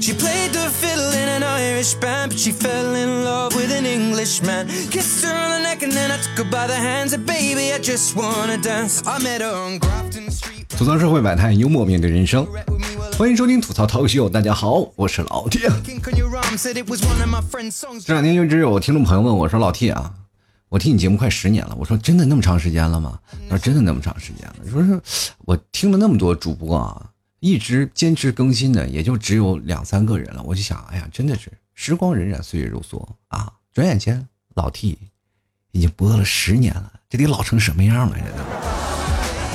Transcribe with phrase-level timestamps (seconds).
[0.00, 3.84] She played the fiddle in an Irish band, but she fell in love with an
[3.84, 4.68] Englishman.
[4.90, 7.12] Kissed her on the neck and then I took her by the hands.
[7.12, 9.02] And baby, I just wanna dance.
[9.04, 10.66] I met her on Grafton Street.
[10.68, 12.46] 吐槽社会百态，幽默面对人生。
[13.18, 15.58] 欢迎收听吐槽涛秀，大家好，我是老 T。
[15.58, 15.66] 这
[18.14, 20.14] 两天一直有听众朋友问我说：“老 T 啊，
[20.68, 23.18] 我听你节目快十年了。”我说：“真的那么长时间了吗？”
[23.50, 25.00] 他说：“真的那么长时间了。”你说是
[25.44, 27.02] 我听了那么多主播啊，
[27.40, 30.42] 一直坚持更新的也就只有两三个人了。
[30.42, 33.52] 我就想，哎呀，真的是时光荏苒，岁月如梭啊！
[33.72, 34.98] 转眼间，老 T
[35.70, 38.16] 已经播了十年了，这得老成什么样了？
[38.18, 38.38] 这都。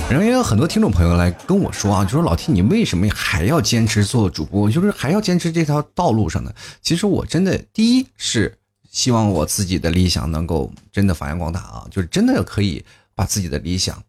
[0.09, 6.53] 然后也有很多听众朋友来跟我说啊，就说老 T 你为什么还要坚持做主播，就是还要坚持这条道路上呢？
[6.81, 8.57] 其实我真的第一是
[8.91, 12.83] 希望我自己的理想能够真的发扬光大啊，就是真的可以
[13.15, 14.01] 把自己的理想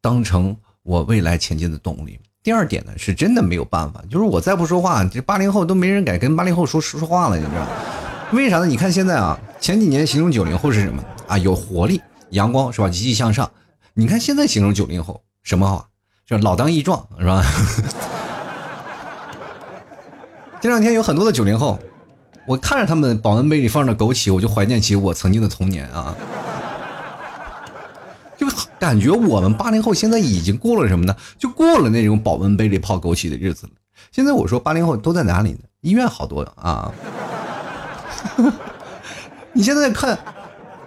[0.00, 2.18] 当成我未来前进的动力。
[2.46, 7.66] 第二点呢，是真的没有办法，就是我再不说话，这八零后都没人敢跟八零后说说话了，你知道？
[8.30, 8.66] 为啥呢？
[8.66, 11.36] 你看现在啊，前几年形容九零后是什么啊？
[11.38, 12.88] 有活力、阳光是吧？
[12.88, 13.50] 积极向上。
[13.94, 15.88] 你看现在形容九零后什么话？
[16.24, 17.44] 就是老当益壮是吧？
[20.62, 21.80] 这两天有很多的九零后，
[22.46, 26.14] 我看着他们保温杯里放着枸杞，我就怀念起我曾经的童年啊。
[28.78, 31.16] 感觉我们八零后现在已经过了什么呢？
[31.38, 33.72] 就过了那种保温杯里泡枸杞的日子了。
[34.12, 35.60] 现在我说八零后都在哪里呢？
[35.80, 36.92] 医院好多啊。
[39.52, 40.18] 你现在看，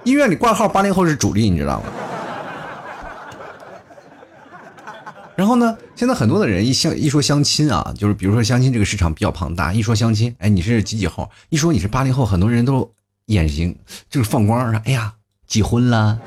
[0.04, 1.88] 医院里挂号八零后是主力，你知道吗？
[5.36, 11.30] 然后呢，现在很多的人一相一说相亲啊，就是比如说相亲这个市场比较庞大，一说相亲，哎，你是几几号？
[11.50, 12.92] 一说你是八零后，很多人都
[13.26, 13.76] 眼睛
[14.10, 15.14] 就是放光，说哎呀，
[15.48, 16.20] 几婚了？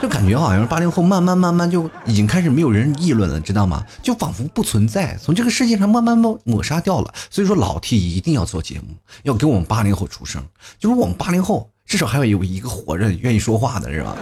[0.00, 3.84] 就感觉好像八零后慢慢慢慢就已经开始没有人议论了，知道吗？
[4.02, 7.12] 就仿佛不存在，从这个世界上慢慢抹抹杀掉了。
[7.30, 10.42] 所以说，老 T 一定要做节目，要给我们八零后出声，
[10.78, 14.16] 就是我们八零后至少还要有一个活着愿意说话的，是吧？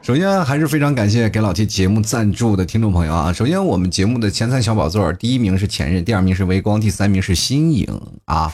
[0.00, 3.32] 首先还是非常感谢给老 T 节目赞助的听众朋友啊！
[3.32, 7.88] 首先我们节目的前三小宝座，第一名是前任，第二名是微光，第三名是新颖
[8.26, 8.52] 啊！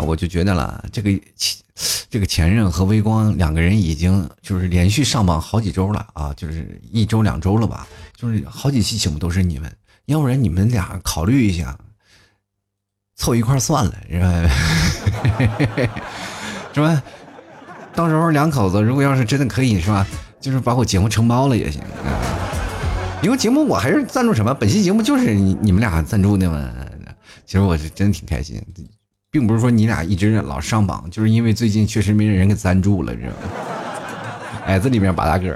[0.00, 1.62] 我就觉得了，这个前
[2.10, 7.86] 这个前任和微光两个人已经就是连续上榜好几周了啊，就是一周两周了吧，
[8.16, 9.72] 就是好几期节目都是你们，
[10.06, 11.78] 要不然你们俩考虑一下，
[13.16, 14.50] 凑一块算了，是吧？
[16.74, 17.02] 是吧？
[17.94, 20.06] 到时候两口子如果要是真的可以，是吧？
[20.40, 22.18] 就是把我节目承包了也行啊。
[23.22, 26.70] 因为节目我还是赞助什么，本期节目就是你你们俩赞助的嘛。
[27.44, 28.62] 其实我是真挺开心，
[29.30, 33.34] 并不是说你俩一直老上榜，就是因为最近确实没人给赞助了，知道吗？
[34.68, 35.54] 矮子里面把大个儿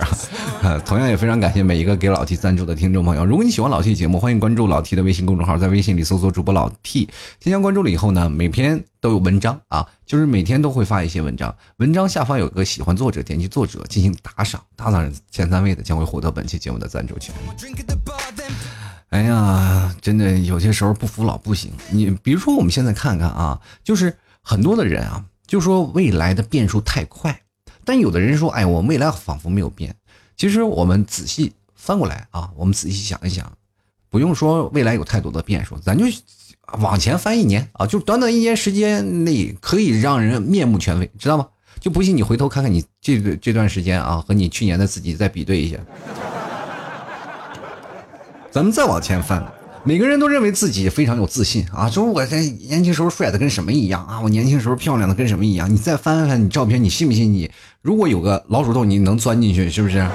[0.63, 0.79] 啊！
[0.87, 3.27] 同样也非常感谢每一个给老 T 赞助的听众朋友。
[3.27, 11.55] 如果你喜欢老 T 节目，欢迎关注老 T 的微信公众号，在微信里搜索主播老 T，添加关注了以后呢，每篇都有文章啊，就是每天都会发一些文章。
[11.77, 17.35] 文章下方有个喜欢作者，点击作者进行打赏，打赏前三位的将会获得本期节目的赞助权。
[19.13, 21.71] 哎呀，真的有些时候不服老不行。
[21.91, 27.43] 你比如说，我们现在看看啊，就是很多的人啊，就说未来的变数太快，
[27.85, 29.95] 但有的人说，哎，我未来仿佛没有变。
[30.35, 33.53] 其实我们仔细翻过来啊，我们仔细想一想，
[34.09, 36.07] 不用说未来有太多的变数，咱就
[36.79, 41.47] 往前翻一年啊，就短短一年时间内可以让人面目全非，知道吗？
[41.81, 45.77] 就不信你回头看看你这个这段时间啊，和你去年的自己再比对一下。
[48.53, 49.43] 咱们再往前翻，
[49.83, 55.73] 每个人都认为自己非常有自信啊，说我在年轻时候帅的跟什么一样啊，我年轻时候漂亮的跟什么一样。
[55.73, 57.51] 你再翻翻你照片，你信不信你？
[57.81, 60.07] 如果有个老鼠洞，你能钻进去是不是？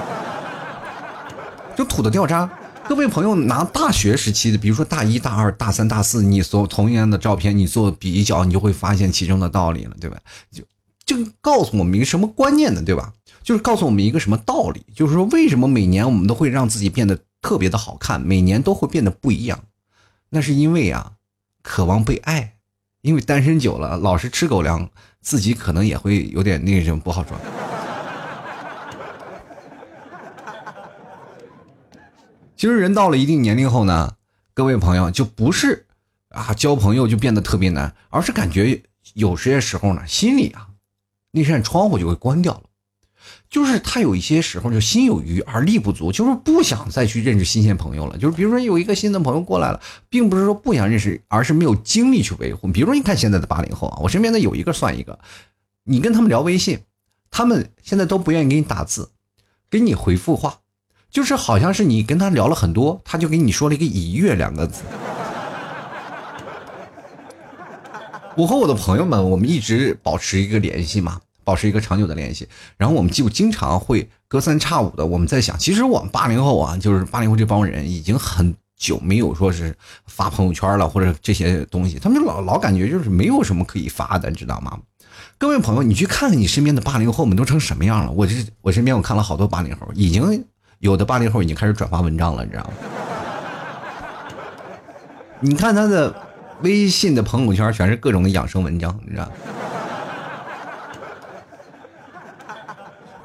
[1.76, 2.48] 就土的掉渣。
[2.88, 10.16] 各位朋友，拿大学时期的，比如说大一、大二、大三、大四，你所同样的照片，你做比较，你就会发现其中的道理了，对吧？
[10.52, 10.62] 就
[11.04, 12.80] 就告诉我们一个什么观念呢？
[12.80, 13.12] 对吧？
[13.42, 14.86] 就是告诉我们一个什么道理？
[14.94, 19.64] 就是说，为什么每年我们都会让自己变得特别的好看，每年都会变得不一样？
[20.30, 21.12] 那是因为啊，
[21.62, 22.54] 渴望被爱。
[23.00, 24.90] 因为单身久了，老是吃狗粮，
[25.20, 27.38] 自己可能也会有点那什么不好说。
[32.56, 34.16] 其实人到了一定年龄后呢，
[34.52, 35.86] 各位朋友就不是
[36.30, 38.82] 啊交朋友就变得特别难，而是感觉
[39.14, 40.70] 有些时候呢，心里啊
[41.30, 42.64] 那扇窗户就会关掉了。
[43.50, 48.18] 就是他有一些时候就心有余而力不足，就是不想再去认识新鲜朋友了。
[48.18, 52.68] 就是比如说有一个新的朋友过来了，并不是说不想认识，而是没有精力去维护。
[52.68, 55.18] 比如说你看现在的八零后啊，我身边的有一个算一个，
[55.84, 56.80] 你跟他们聊微信，
[57.30, 59.12] 他们现在都不愿意给你打字，
[59.70, 60.58] 给你回复话，
[61.10, 64.82] 就是好像是你跟他聊了很多，他就给你说了一个“已阅”两个字。
[68.36, 72.46] 我和我的朋友们，我们一直保持一个联系嘛，保持一个长久的联系。
[72.76, 79.74] 然后我们就经常会隔三差五的，我们在想，其实我们八零后啊，就是八零后这帮人，已经很久没有说是
[80.06, 84.78] 发朋友圈了，或者这些东西，他们老老感觉就是没有什么可以发的，你知道吗？
[85.38, 88.12] 各位朋友，你去看看你身边的八零后们都成什么样了？
[88.12, 90.44] 我这我身边我看了好多八零后，已经
[90.80, 92.70] 有的八零后已经开始转发文章了，你知道吗？
[95.40, 96.14] 你看他的。
[96.62, 99.30] 微信的朋友圈全是各种的养生文章，你知道？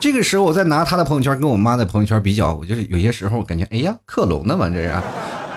[0.04, 4.94] 这个时候我再拿他的朋友圈跟我妈的朋友圈比较，我就是有些时候感觉，哎呀，克隆的嘛，这是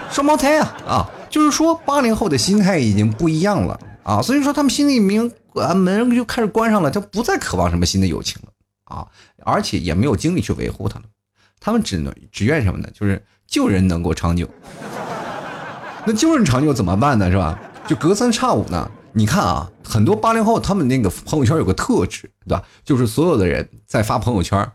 [0.08, 1.10] 双胞胎啊啊！
[1.28, 8.52] 就是说八零后的心态已经不一样了啊，所以说他们心里明啊门就开始关上了，他不再渴望什么新的友情了
[8.84, 9.04] 啊，
[9.44, 11.06] 而且也没有精力去维护他了，
[11.58, 12.88] 他们只能只愿什么呢？
[12.94, 14.48] 就是旧人能够长久。
[16.04, 17.28] 那旧人长久怎么办呢？
[17.32, 17.58] 是吧？
[17.88, 18.88] 就隔三差五呢。
[19.18, 22.62] 你看啊，很多八零后他们那个朋友圈有个特质，对吧？
[22.84, 24.70] 就是所有的人在发朋友圈，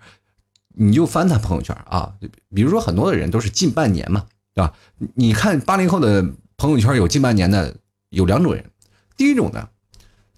[0.70, 2.14] 你就翻他朋友圈啊。
[2.56, 4.74] 比如说很多的人都是近半年嘛，对吧？
[5.14, 6.26] 你看八零后的
[6.58, 7.78] 朋友圈有近半年的
[8.10, 8.66] 有两种人，
[9.16, 9.70] 第一种呢，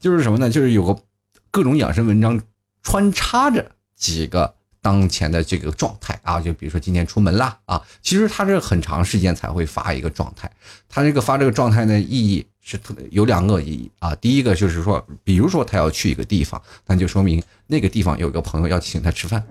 [0.01, 0.49] 就是什么呢？
[0.49, 1.01] 就是有个
[1.49, 2.41] 各种养生文章
[2.81, 4.56] 穿插着几个。
[4.83, 10.51] 当前的这个状态啊，就比如说今天出门啦啊，其实他是很长时间才会发一个状态。
[10.89, 14.15] 他这个发这个状态的意义是特有两个意义啊。
[14.15, 19.44] 第一个就是说，比如说他要去一个地方，那就说明那个地方有个朋友要请他吃饭。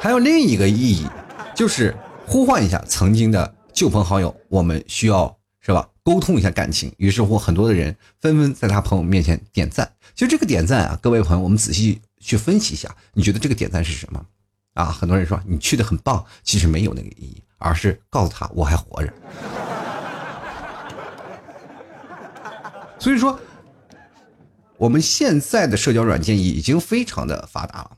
[0.00, 1.06] 还有另一个意义，
[1.54, 1.94] 就是
[2.26, 5.86] 呼唤一下曾经的旧朋好友，我们需要是吧？
[6.02, 6.90] 沟通一下感情。
[6.96, 9.92] 于是乎，很多的人纷纷在他朋友面前点赞。
[10.14, 12.00] 其实这个点赞啊，各位朋友，我们仔细。
[12.20, 14.20] 去分析一下，你觉得这个点赞是什么？
[14.74, 19.12] 啊，很多人说你去的很棒，其实没有那个意义，而是告诉他我还活着。
[22.98, 23.38] 所以说，
[24.76, 27.90] 我们现在的社交软件已经非常的发达了，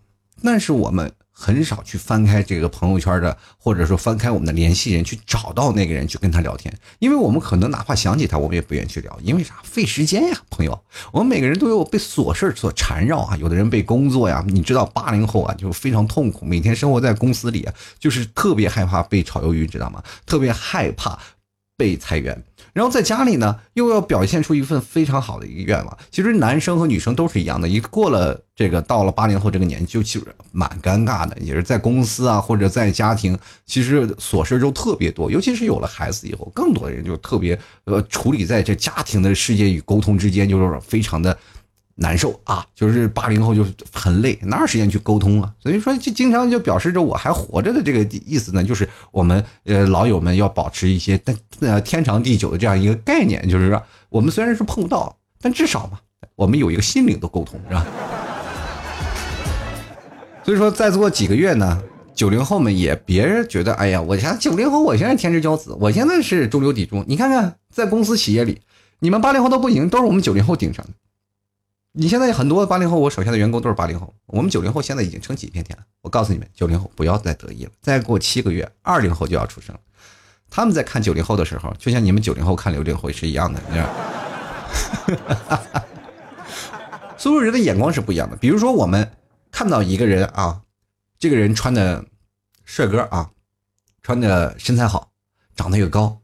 [0.42, 1.12] 但是我们。
[1.32, 9.54] 很少去翻开这个朋友圈的，或者说翻开我们的联系人去找到那个人去跟他聊天，因为我们可能哪怕想起他，我们也不愿意去聊，因为啥？
[9.62, 10.78] 费时间呀，朋友。
[11.10, 17.66] 我们每个人都有被琐事所缠绕啊，有的人被工作呀，你知道八零后啊，就非常痛苦，每天生活在公司里，
[17.98, 20.04] 就是特别害怕被炒鱿鱼，知道吗？
[20.26, 21.18] 特别害怕
[21.80, 22.36] 被裁员。
[22.74, 25.98] 然后在家里呢，又要表现出一份非常好的一个愿望。
[26.10, 33.36] 其实男生和女生都是一样的，一过了这个到了八零后这个年纪，就其实蛮尴尬的，也是在公司啊或者在家庭，
[33.66, 35.30] 其实琐事就特别多。
[35.30, 41.36] 尤其是有了孩子以后，更多的人就特别呃处理在这家庭的世界与沟通之间，就是非常的。
[42.02, 43.62] 难受啊，就是八零后就
[43.92, 45.52] 很累，哪有时间去沟通啊？
[45.60, 55.98] 所以说，就经常就表示着我还活着的这个意思呢，就是我们呃老友们要保持一些但呃天长地久的这样一个概念，就是说我们虽然是碰不到，但至少嘛，
[56.36, 57.86] 我们有一个心灵的沟通，是吧？
[60.42, 61.82] 所以说，再做几个月呢，
[62.14, 67.04] 九零后们也别觉得，哎呀，我现在九零后，我现在天之骄子，我现在是中流砥柱。
[67.06, 68.62] 你看看，在公司企业里，
[69.00, 70.92] 你们八零后都不行，都是我们九零后顶上的。
[71.92, 74.14] 你现在很多八零后，我手下的员工都是八零后。
[74.26, 75.84] 我们九零后现在已经撑起一片天了。
[76.02, 79.80] 我告诉你们，九零后不要再得意了，再过七个月，二零后就要出生了。
[80.48, 83.88] 他们在看九零后的时候，就像你们九零后看六零后是一样的，你知道
[87.16, 88.36] 所有人的眼光是不一样的。
[88.36, 89.12] 比如说，我们
[89.50, 90.62] 看到一个人啊，
[91.18, 92.04] 这个人穿的
[92.64, 93.30] 帅哥啊，
[94.00, 95.10] 穿的身材好，
[95.56, 96.20] 长得又高，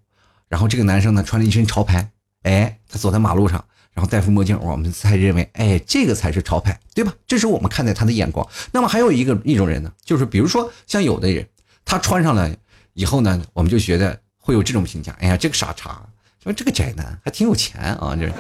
[0.49, 2.13] 然后这个男生呢穿了一身潮牌，
[2.45, 3.65] 哎，他走在马路上。
[3.97, 7.15] 然后戴副墨镜，我们才认为，哎，这个才是潮牌，对吧？
[7.27, 8.47] 这是我们看待他的眼光。
[8.71, 11.49] 那么还有一个一种人呢，就是比如说像有的人，
[11.83, 12.55] 他穿上了
[12.93, 15.99] 以后呢，我们就觉得会有这种评价，哎呀，这个傻叉，
[16.45, 18.31] 说这个宅男还挺有钱啊，这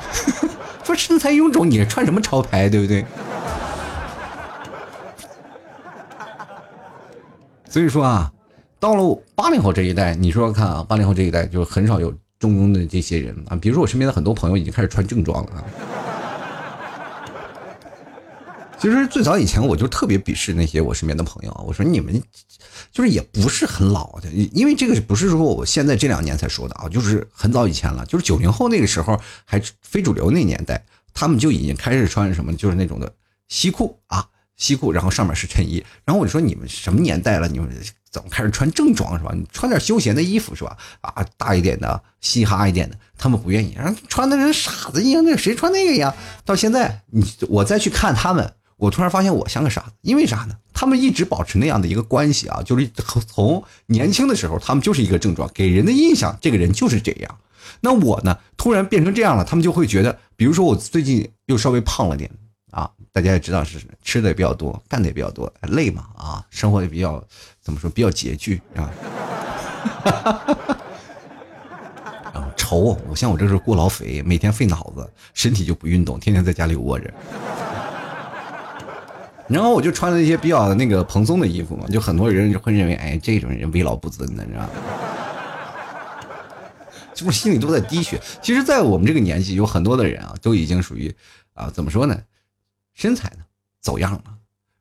[0.82, 3.04] 说身材臃肿，你穿什么潮牌，对不对？
[7.68, 8.32] 所以说啊，
[8.80, 12.14] 到了八零后这一代，你说说看啊，八零后这一代就很少有。
[12.38, 15.64] 中庸的这些人啊，比如说我身边的很多朋友已经开始穿正装了啊。
[18.78, 22.22] 其实最早以前我就特别鄙视那些我身边的朋友啊，我说你们
[22.92, 33.10] 就是也不是很老的，因为这个不是说我现在这两年才说的啊，就是很早以前了，就是九零后那个时候还非主流那年代，他们就已经开始穿什么，就是那种的
[33.48, 37.70] 西裤啊，西裤，然后上面是衬衣，然后我就说你们什么年代了，你们。
[38.14, 39.32] 怎么开始穿正装是吧？
[39.34, 40.76] 你穿点休闲的衣服是吧？
[41.00, 46.14] 啊，大一点的，嘻哈一点的，他们不愿意，然后穿的跟傻子一样，那谁穿那个呀？
[46.44, 50.56] 到现在，你我再去看他们，我突然发现我像个傻子，因为啥呢？
[50.72, 52.88] 他们一直保持那样的一个关系啊，就是
[53.26, 57.38] 从年轻的时候，他们就是一个症状，给人的印象，这个人就是这样。
[57.80, 62.30] 那我呢，突然变成这样了，他们就会觉得，比如说我最近又稍微胖了点
[62.70, 67.22] 啊，大家也知道是吃的也比较多，干的也比较多，累嘛啊，生活也比较
[67.64, 68.92] 怎么说，比较拮据啊。
[72.34, 72.96] 啊，愁！
[73.08, 77.12] 我像我这是过劳肥，每天费脑子，身体就不运动，天天在家里窝着。
[79.48, 84.70] 然后我就穿了一些比较那个蓬松的衣服嘛，就很多人就会认为，哎，这种人为老不尊的，你知道吗？
[87.14, 88.20] 是不是心里都在滴血？
[88.42, 91.14] 其实，在我们这个年纪，有很多的人啊，都已经属于
[91.52, 92.20] 啊，怎么说呢？
[92.94, 93.44] 身材呢
[93.80, 94.24] 走样了，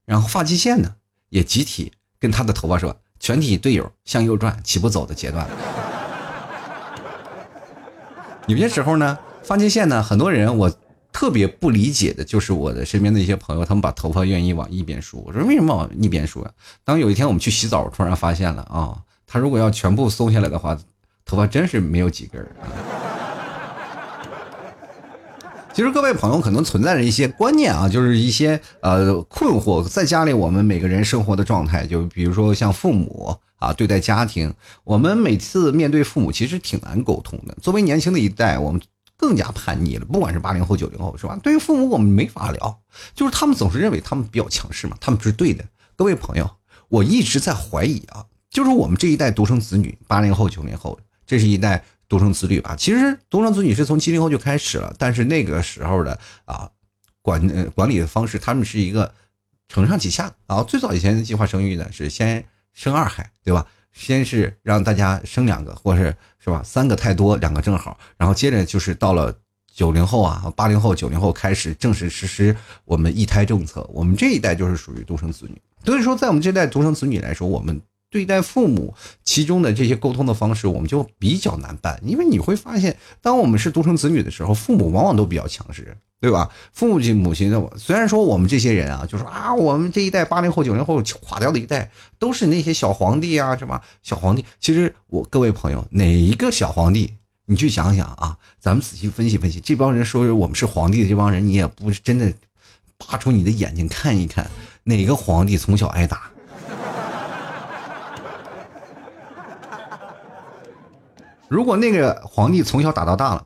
[0.06, 0.96] 然后发际线呢
[1.30, 1.92] 也集体
[2.24, 5.46] 跟他的头发说，全体队友向右转，起步走的阶段。
[8.48, 10.72] 有些时候呢，发际线呢，很多人我。
[11.16, 15.24] 特别不理解的就是我的身边的一些朋友，他们把头发愿意往一边梳。
[15.24, 16.52] 我说为什么往一边梳啊？
[16.84, 20.76] 当有一天我们去洗澡，突然发现了啊，他如果要全部松下来的话，
[21.24, 22.66] 头发真是没有几根啊。
[25.74, 34.54] 其实各位朋友可能存在着一些观念啊，就是一些呃困惑，在家里我们每个人生活的状态，就比如说像父母啊对待家庭，
[34.84, 37.56] 我们每次面对父母其实挺难沟通的。
[37.62, 38.82] 作为年轻的一代，我们。
[39.16, 41.40] 更加叛逆了，不管是八零后、九零后，是吧？
[41.42, 42.78] 对于父母，我们没法聊，
[43.16, 45.64] 就是他们总是认为他们比较强势嘛，他们是对的。
[45.96, 46.50] 各位朋友，
[46.90, 52.76] 我一直在怀疑啊，就是我们这一代独生子女，八零后、九零后，这是一代独生子女吧？
[52.78, 56.70] 其实独生子女是从七零后就开始了，但是那个时候的啊，
[57.24, 59.12] 管管理的方式，他们是一个
[59.68, 60.62] 承上启下的啊。
[60.62, 63.66] 最早以前计划生育呢，是先生二孩，对吧？
[63.94, 67.98] 先是让大家生两个，或是是吧，三个太多，两个正好。
[68.16, 69.36] 然后接着就是到了
[69.74, 72.56] 九零后啊，八零后、九零后开始正式实施
[72.86, 73.90] 我们一胎政策。
[73.92, 77.82] 我们这一代就是属于独生子女，所以说在我们这代独生子女来说，我们
[78.14, 78.94] 对待父母
[79.24, 82.00] 其中的这些沟通的方式，我们就比较难办。
[82.04, 85.98] 因为你会发现，当我们是独生子女的时候，父母往往都比较强势。
[86.24, 86.50] 对吧？
[86.72, 93.82] 父母亲、母亲的，虽然说我们这些人啊，就说啊，我们这一代八零后、九零后垮掉的一代，都是那些小皇帝啊，是吧？
[94.04, 97.16] 小皇帝，其实我各位朋友，哪一个小皇帝？
[97.46, 102.32] 你去想想啊，咱们仔细分析分析，这帮人说我们是皇帝的这帮人，你也不是真的，
[102.98, 104.50] 拔出你的眼睛看一看，
[104.86, 106.32] 哪个皇帝从小挨打？
[111.54, 113.46] 如果那个皇帝从小打到大了，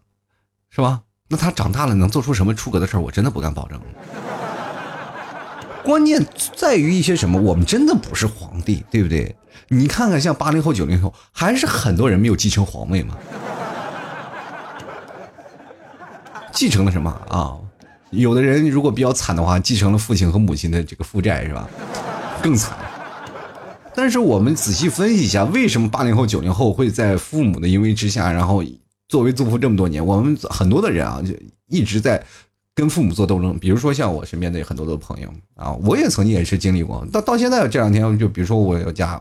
[0.70, 1.02] 是吧？
[1.28, 3.02] 那他长大了能做出什么出格的事儿？
[3.02, 3.78] 我真的不敢保证。
[5.84, 7.38] 关键在于一些什么？
[7.38, 9.36] 我们真的不是皇帝，对不对？
[9.68, 13.18] 你看看，像八零后、九零后，还是很多人没有继承皇位嘛？
[16.54, 17.58] 继承了什么啊？
[18.12, 21.68] 有的人如果比较惨的话，继承了父亲和母亲的这个负债，是吧？
[22.42, 22.78] 更惨。
[23.98, 28.64] 但是我们仔细分析一下，为什么八零后、九零后会在父母的淫威之下，然后？
[29.10, 31.34] 作为祖父这么多年，我们很多的人啊，就
[31.70, 32.22] 一直在
[32.76, 33.58] 跟父母做斗争。
[33.58, 37.08] 比如说像我身边的很多的朋友啊，我也曾经也是经历过。
[37.10, 39.20] 到到现在这两天，就比如说我有家。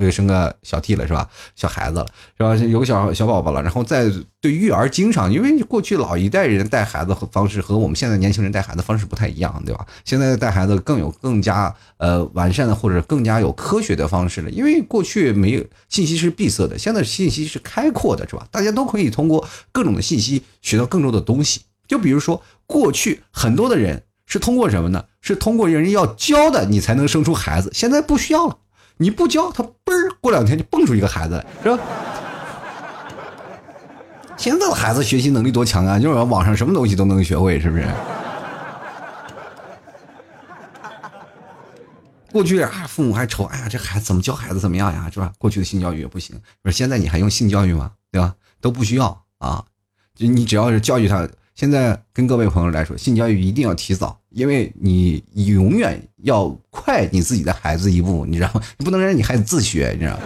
[0.00, 1.28] 我又生个小 T 了，是吧？
[1.54, 2.06] 小孩子了，
[2.38, 2.56] 是吧？
[2.56, 3.62] 有个小小宝宝了。
[3.62, 9.86] 然后再对育儿经常，因为过去老一代人带孩子方式和我们现在年轻人带孩子方式不太一样，对吧？
[10.06, 14.48] 现在带孩子更有更加呃完善的或者更加有科学的方式了。
[14.48, 18.48] 因为过去没有信息是闭塞的，现在信息是开阔的，是吧？
[18.50, 21.60] 大家都可以通过各种的信息学到更多的东西。
[21.86, 25.04] 就比如说过去很多的人是通过什么呢？
[25.20, 28.56] 是通过人要教的你才能生出孩子，现在不需要了。
[29.02, 31.82] 你不教他，嘣儿过两天就蹦出一个孩子来，是吧？
[34.36, 35.98] 现在的孩子学习能力多强啊！
[35.98, 37.88] 就是网上什么东西都能学会，是不是？
[42.30, 45.32] 过去啊，父母还愁，哎呀，这孩子怎么教孩子怎么样呀，是吧？
[45.38, 46.76] 过去的性教育也不行，不是？
[46.76, 47.92] 现在你还用性教育吗？
[48.12, 48.34] 对吧？
[48.60, 49.64] 都不需要啊，
[50.14, 51.26] 就你只要是教育他。
[51.54, 58.60] 现在跟各位朋友来说，性教育一定要提早，因为你永远要快你自己的孩子一步，你知道吗？
[58.78, 60.22] 你不能让你孩子自学，你知道吗？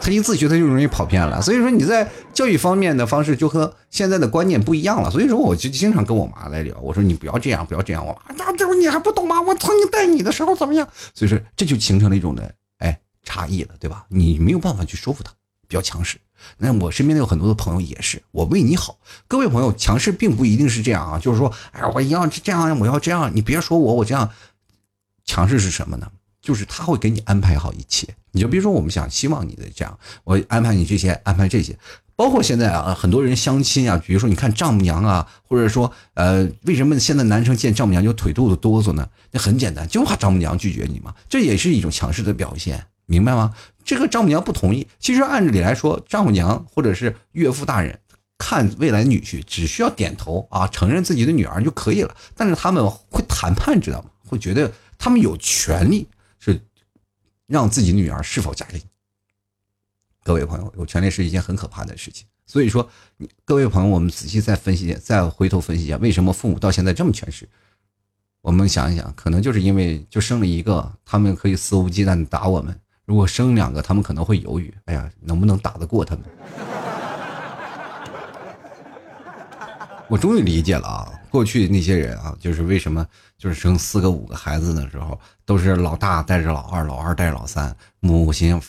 [0.00, 1.42] 他一自学他就容易跑偏了。
[1.42, 5.10] 所以说你在教育方面的方式就和现在的观念不一样了。
[5.10, 8.06] 所以说我就经常跟我妈来聊，我说你不要这样，不要这样。
[8.06, 9.40] 我妈，那这你还不懂吗？
[9.42, 10.88] 我曾经带你的时候怎么样？
[11.14, 14.06] 所以说这就形成了一种的哎差异了，对吧？
[14.08, 15.32] 你没有办法去说服他，
[15.66, 16.16] 比较强势。
[16.56, 18.98] 那我身边的有很多的朋友也是，我为你好。
[19.26, 24.30] 各位朋友，强势并不一定是这样啊，就是说，哎，我一样这样，我要这样，你别说我，我这样。
[25.24, 26.10] 强势是什么呢？
[26.40, 28.08] 就是他会给你安排好一切。
[28.32, 31.76] 你就比如说，我们想希望你的这样，我安排你这些，安排这些，
[32.16, 39.06] 包括现在啊，很多人相亲啊，比如说你看丈母娘啊，或者说呃，为什么现在男生见丈母娘就腿肚子哆嗦呢？
[39.30, 43.52] 那很简单，就怕丈母娘拒绝你嘛，这也是一种强势的表现，明白吗？
[43.88, 47.98] 这个丈母娘不同意，其实按理来说，丈母娘或者是岳父大人
[48.36, 52.14] 看未来女婿，只需要点头啊，承认自己的女儿就可以了。
[52.36, 54.10] 但是他们会谈判，知道吗？
[54.26, 56.06] 会觉得他们有权利
[56.38, 56.60] 是
[57.46, 58.84] 让自己的女儿是否嫁给你。
[60.22, 62.26] 各位朋友，有权利是一件很可怕的事情。
[62.44, 62.90] 所以说，
[63.46, 67.48] 各位朋友，我们仔细再分析，再回头分析一下，为什么父母到现在这么权势？
[68.42, 72.74] 我们想一想，可能就是因为就生了一个，他们可以肆无忌惮的打我们；
[73.08, 76.24] 如果生两个，他们可能会犹豫，哎呀，能不能打得过他们？
[80.10, 83.06] 我终于理解了啊，过去那些人啊，就是为什么
[83.38, 88.60] 就是生四个五个孩子的时候，都是老大带着老二，老二带着老三，母亲。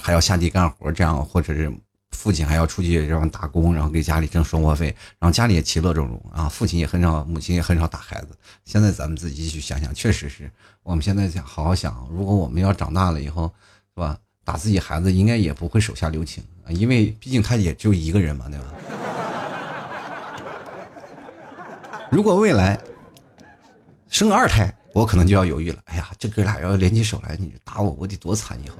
[0.00, 1.68] 还要下地干活，这样或者是
[2.12, 6.48] 父亲还要出去这样打工，然后给家里挣生活费，然后家里也其乐融融啊。
[6.48, 8.28] 父亲也很少，母亲也很少打孩子。
[8.64, 10.48] 现在咱们自己去想想，确实是
[10.84, 13.52] 我们现在想好好想，如果我们要长大了以后，
[13.94, 14.18] 是吧？
[14.44, 18.64] 打自己孩子应该也不会手下留情啊，因为毕竟他也就一个人嘛，对吧？
[22.10, 22.78] 如果未来
[24.08, 25.78] 生二胎，我可能就要犹豫了。
[25.84, 28.76] 哎呀，这哥俩要联起手来，你打我，我得多惨以后。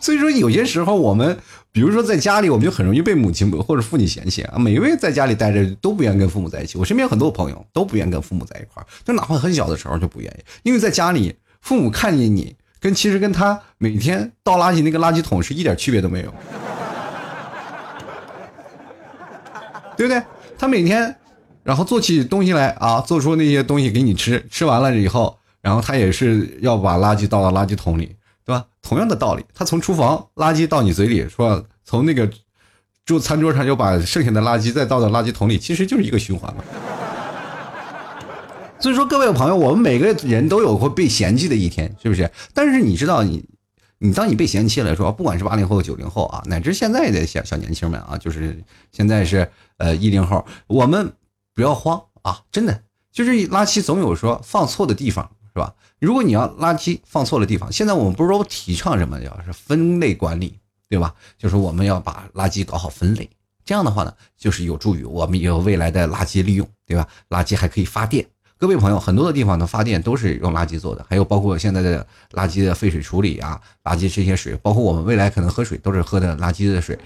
[0.00, 1.36] 所以说，有些时候我们，
[1.72, 4.58] 比如说在家里，我们就很容易被母亲或者父亲嫌弃啊。
[4.58, 6.78] 每一位在家里待着都不愿意跟父母在一起。
[6.78, 16.32] 我身边很多朋友都不愿意跟父母在一块儿，就哪怕很小的时候就不愿意，因为在家里，父母看见你，跟其实跟他每天倒垃圾那个垃圾桶是一点区别都没有，
[19.96, 20.22] 对不对？
[20.56, 21.14] 他每天，
[21.62, 28.14] 然后做起东西来啊，做出那些东西给你吃，吃完了以后，然后他也是要把垃圾倒到垃圾桶里。
[28.82, 32.30] 同样的道理，他从厨房垃圾到你嘴里，说从那个
[33.04, 36.62] 桌餐桌上又把剩下的垃圾再倒到垃圾桶里，其实就是一个循环嘛。
[38.80, 42.30] 所以说，各位朋友，我们每个人都有会被嫌弃的一天，是不是？
[42.54, 43.44] 但是你知道，你
[43.98, 48.62] 你当你被嫌弃了，说不管是八零后、九零后啊，乃至现在的小小年轻们啊，就是
[48.92, 51.12] 现在是呃一零后，我们
[51.54, 55.28] 不要慌啊，真的就是垃圾总有说放错的地方。
[55.58, 55.74] 是吧？
[55.98, 60.56] 如果你要垃圾放错了地方，现在我们不是说提倡什么，叫是分类管理，
[60.88, 61.12] 对吧？
[61.36, 63.28] 就是我们要把垃圾搞好分类，
[63.64, 67.08] 这样的话呢，就是有助于我们有未来的垃圾利用，对吧？
[67.30, 68.24] 垃圾还可以发电。
[68.56, 76.96] 各位朋友，很多的地方的发电都是用垃圾做的，还有包括现在的垃圾的废水处理啊，垃圾这些水，包括我们未来可能喝水都是喝的垃圾的水。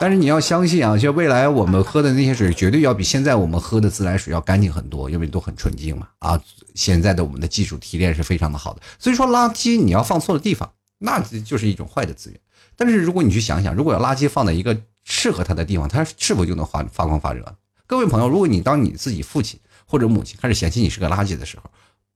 [0.00, 6.08] 但是你要相信啊，就未来我们喝的那些水，绝对要比现在我们喝的自来水要干净很多，因为都很纯净嘛。
[6.18, 6.38] 啊，
[6.74, 8.82] 现在的我们的技术提炼是非常的好的。
[8.98, 12.38] 所以说，垃圾你要放错了地方，那就是一种坏的资源。
[12.76, 17.56] 但是如果你去想想，如果要垃圾放在一个适合它的地方，它是否就能发发光发热？
[17.86, 21.70] 各位朋友，如果你当你自己父亲或者母亲开始嫌弃你是个垃圾的时候，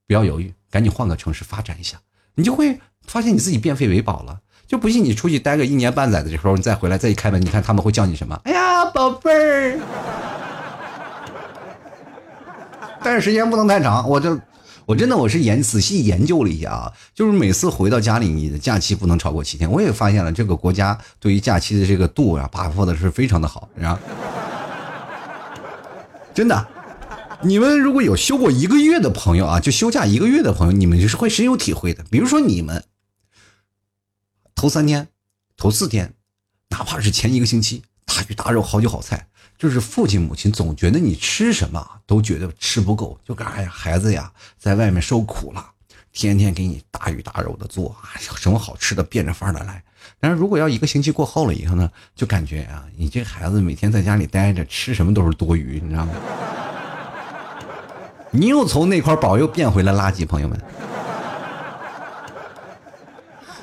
[0.05, 1.99] 不要犹豫，赶紧换个城市发展一下，
[2.35, 4.41] 你就会发现你自己变废为宝了。
[4.69, 8.39] 就不信你出去待个一年半载的时候，你再回来再一开门，你看他们会叫你什么？
[8.43, 9.79] 哎呀，宝贝儿！
[13.03, 14.39] 但是时间不能太长，我就
[14.85, 19.71] 我真的我是研仔细研究了一下啊，就是每次回到家里，你的假期不能超过七天。
[19.71, 23.97] 我也发现了这个国家对于假期的这个度啊，把握的是非常的好，然后
[26.31, 26.67] 真的，
[27.41, 32.03] 你们如果有休过一个月的朋友啊，就休假一个月的朋友，你们就是会深有体会的。
[32.11, 32.83] 比如说你们。
[34.59, 35.07] 头三天，
[35.55, 36.13] 头四天，
[36.67, 39.25] 哪怕是前一个星期，大鱼大肉，好酒好菜，
[39.57, 45.65] 就是父亲母亲总觉得你吃什么都觉得吃不够，就哎呀孩子呀，在外面受苦了，
[46.11, 49.81] 天天给你大鱼大肉的做啊，什么好吃的变着法的来。
[50.19, 56.11] 但是如果要一个星期过后了以后呢，就感觉啊，你这孩子每天在家里待着，吃什么都是多余，你知道吗？
[58.29, 60.61] 你又从那块宝又变回了垃圾，朋友们。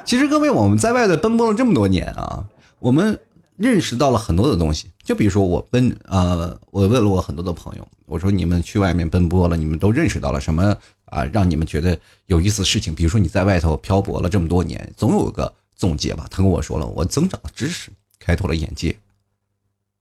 [0.06, 2.44] 其实各位，我们在外头奔波了这么多年啊，
[2.78, 3.18] 我们
[3.56, 4.88] 认识到了很多的东西。
[5.02, 11.24] 就比如说我奔呃，我问了我很多的朋友，我说你们去外面奔波了，你们都认识到了什么啊？
[11.32, 12.94] 让你们觉得有意思的事情。
[12.94, 16.24] 比如说你在外头漂泊了这么多年，总有个总结吧。
[16.30, 17.90] 他跟我说了，我增长了知识，
[18.20, 18.96] 开拓了眼界。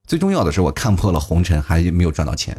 [0.06, 2.56] 最重要的是，我看破了红尘，还没有赚到钱。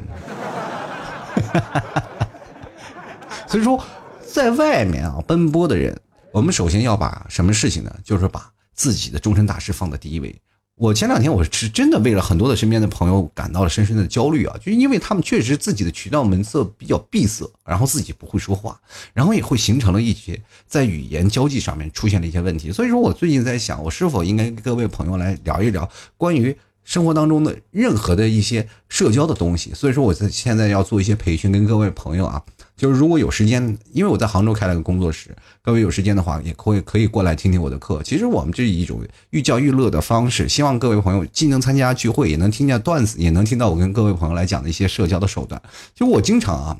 [3.46, 3.80] 所以说，
[4.26, 5.96] 在外面啊奔波的人。
[6.36, 7.90] 我们首先要把什么事情呢？
[8.04, 10.36] 就是把自己的终身大事放在第一位。
[10.74, 18.78] 我前两天我是真的为了很多的身边的朋友感到了深深的焦虑啊，就因为他们确实自己的渠道门色比较闭塞，然后自己不会说话，
[19.14, 22.70] 然后也会形成了一些在语言交际上面出现了一些问题。
[22.70, 29.72] 所以说我最近在想，我是否应该跟各位朋友来聊一聊关于生活当中的任何的一些社交的东西。
[29.72, 32.42] 所以说我在现在要做一些培训，跟各位朋友啊。
[32.76, 38.02] 就是如果有时间，因为我在杭州开了个工作室，各位有时间的话，也可以可以过来听听我的课。
[38.02, 45.60] 其实我们这是一种寓教于乐的方式，希望各位朋友既能参加聚会，也能听见段子，也能听到我跟各位朋友来讲的一些社交的手段。
[45.94, 46.76] 就我经常啊，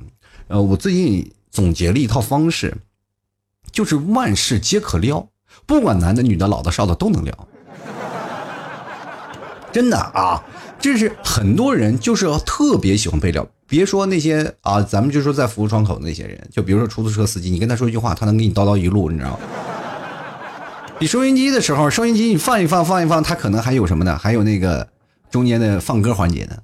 [0.48, 2.76] 呃，我最近总结了一套方式，
[3.72, 5.26] 就是万事皆可撩，
[5.64, 7.48] 不管男的、女的、老的、少的都能撩。
[9.72, 10.42] 真的啊，
[10.78, 13.46] 这是很多人就是特别喜欢被撩。
[13.68, 19.38] 别说那些啊，咱们就说在服务窗口那些人，就比如说出租车司机，你跟他说一句话，他能给你叨叨一路，你知道吗？
[21.00, 24.16] 比收音机的时候，收音机你放一放，放一放，他可能还有什么呢？
[24.16, 24.86] 还有那个
[25.30, 26.56] 中间的放歌环节呢。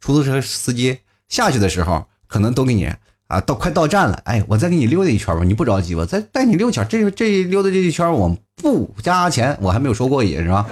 [0.00, 2.90] 出租车司机下去的时候，可能都给你
[3.28, 6.04] 啊，到快到站了，哎，我再给你溜达一圈吧，你不着急吧？
[6.04, 10.66] 再带你溜圈，这这溜达这一圈我不加钱，我还没有说过瘾是吧？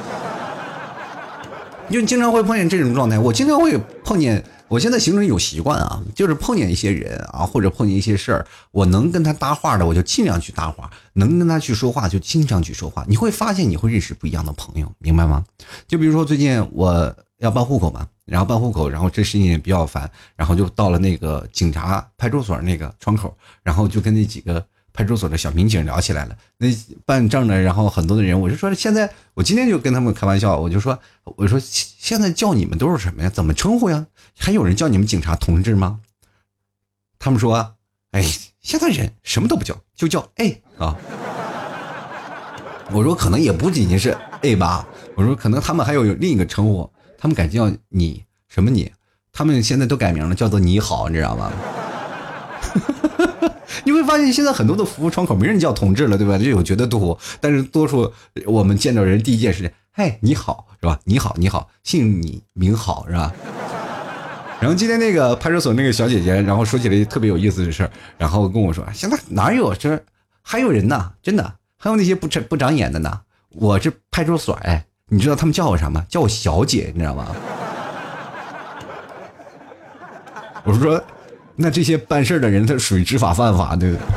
[1.90, 4.42] 就经常会碰见这种状态，我经常会碰见。
[4.68, 13.04] 我现在形成一种习惯啊，就是碰见一些人啊，或者碰见一些事儿，我能跟他搭话的，我就尽量去搭话；能跟他去说话，就经常去说话。
[13.06, 15.44] 你会发现，你会认识不一样的朋友，明白吗？
[15.86, 24.66] 就比如说最近我要办户口嘛，然后办户口，然后这事情也比较烦，然后就到了那个警察派出所那个窗口，然后就跟那几个。
[24.96, 26.68] 派出所的小民警聊起来了，那
[27.04, 30.98] 办证的，然后很多的人，我就说现在，我今天就跟他们开玩笑，我就说，
[31.36, 33.28] 我说现在叫你们都是什么呀？
[33.28, 34.06] 怎么称呼呀？
[34.38, 36.00] 还有人叫你们警察同志吗？
[37.18, 37.74] 他们说，
[38.12, 38.24] 哎，
[38.62, 40.96] 现在人什么都不叫，就叫哎啊。
[42.90, 48.90] 我说可能也不仅仅是 A 吧，我说可能他们还有另一个称呼，他们改叫你什么你，
[49.30, 51.52] 他们现在都改名了，叫做你好，你知道吗？
[53.84, 56.38] 你会发现，现在很多的服务窗口没人叫同志了，对吧？
[56.38, 58.12] 就有觉得多，但是多数
[58.46, 60.98] 我们见到人第一件事情，嗨，你好，是吧？
[61.04, 63.32] 你好，你好，姓你名好，是吧？
[64.60, 70.02] 然后今天那个派出所那个小姐姐，然后说起来特别有意思的事儿，然后跟我说，现在哪有这
[70.42, 71.12] 还有人呢？
[71.22, 73.20] 真的，还有那些不长不长眼的呢。
[73.50, 76.04] 我这派出所，哎，你知道他们叫我什么？
[76.08, 77.26] 叫我小姐，你知道吗？
[80.64, 81.02] 我说。
[81.56, 84.06] 那这些办事的人，他属于知法犯法，对不对？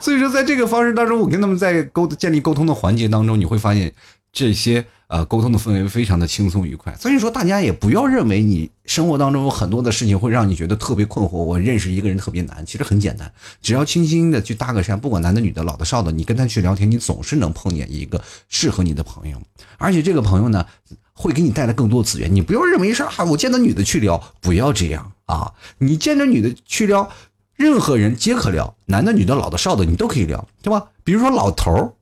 [0.00, 3.92] 所以说，在这个方式当中，我跟他们在沟建立沟通的环节当中，你会发现
[4.32, 6.94] 这些呃沟通的氛围非常的轻松愉快。
[6.96, 11.38] 所以说，大家也不要认为你生活当中有很多的事情会让你觉得特别困惑。
[11.38, 19.40] 我认识一个人特别难，其实很简单，只要轻轻的去搭个讪，不管男的女的、老的少的，你跟他去聊天，你总是能碰见一个适合你的朋友，
[19.78, 20.66] 而且这个朋友呢。
[21.14, 25.54] 会给你带来更多资源，你不要认为是啊，我见到女的去撩，不要这样啊！
[25.78, 27.08] 你见着女的去撩，
[27.54, 30.88] 任何人皆可撩，男的、女的、老的、少的，你都可以撩，对吧？
[31.04, 31.92] 比如说老头儿，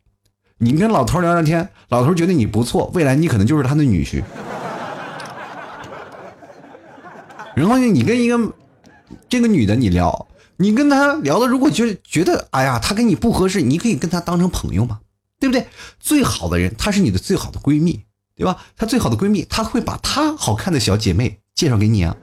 [0.59, 4.23] 你跟老头聊聊天，老头觉得你不错，未来你可能就是他的女婿。
[7.55, 8.55] 然后呢，你跟一个
[9.29, 15.01] 这个女的你聊，你跟他聊的，如果觉觉得哎呀，他跟你不合适，你可以跟他当成朋友嘛，
[15.39, 15.67] 对不对？
[16.01, 18.05] 最好的人，她是你的最好的闺蜜。
[18.35, 18.65] 对吧？
[18.77, 22.17] 她最好的闺蜜，她会把她好看的小姐妹介绍给你啊。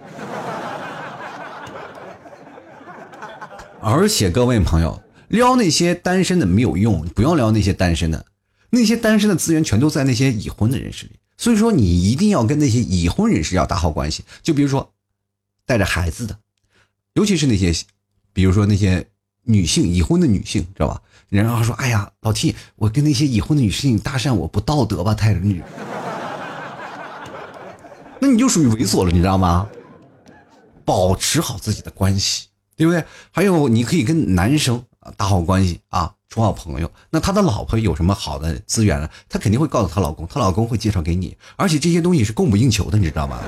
[3.82, 8.26] 而且各位朋友，撩那些单身的没有用，不要撩那些单身的，
[8.72, 11.13] 那些单身的资源全都在那些已婚的人士里。
[11.38, 14.26] 所以说，你一定要跟那些已婚人士要打好关系。
[14.43, 14.91] 就比如说
[15.65, 16.38] 带着孩子的，
[17.13, 17.74] 尤其是那些，
[18.34, 19.08] 比如说那些
[19.43, 21.02] 女性已婚的女性，知道吧？
[21.29, 25.13] 然后说：“哎呀，老 T，我跟那些已婚的女性搭讪，我不道德吧？
[25.13, 25.61] 太女。”
[28.19, 29.67] 那你就属于猥琐了，你知道吗？
[30.83, 33.03] 保持好自己的关系，对不对？
[33.31, 34.83] 还有，你可以跟男生
[35.15, 36.91] 打好关系啊，处好朋友。
[37.11, 39.07] 那他的老婆有什么好的资源呢？
[39.29, 41.37] 他肯定会告诉她老公，她老公会介绍给你。
[41.55, 43.39] 而且这些东西是供不应求的，你知道吗？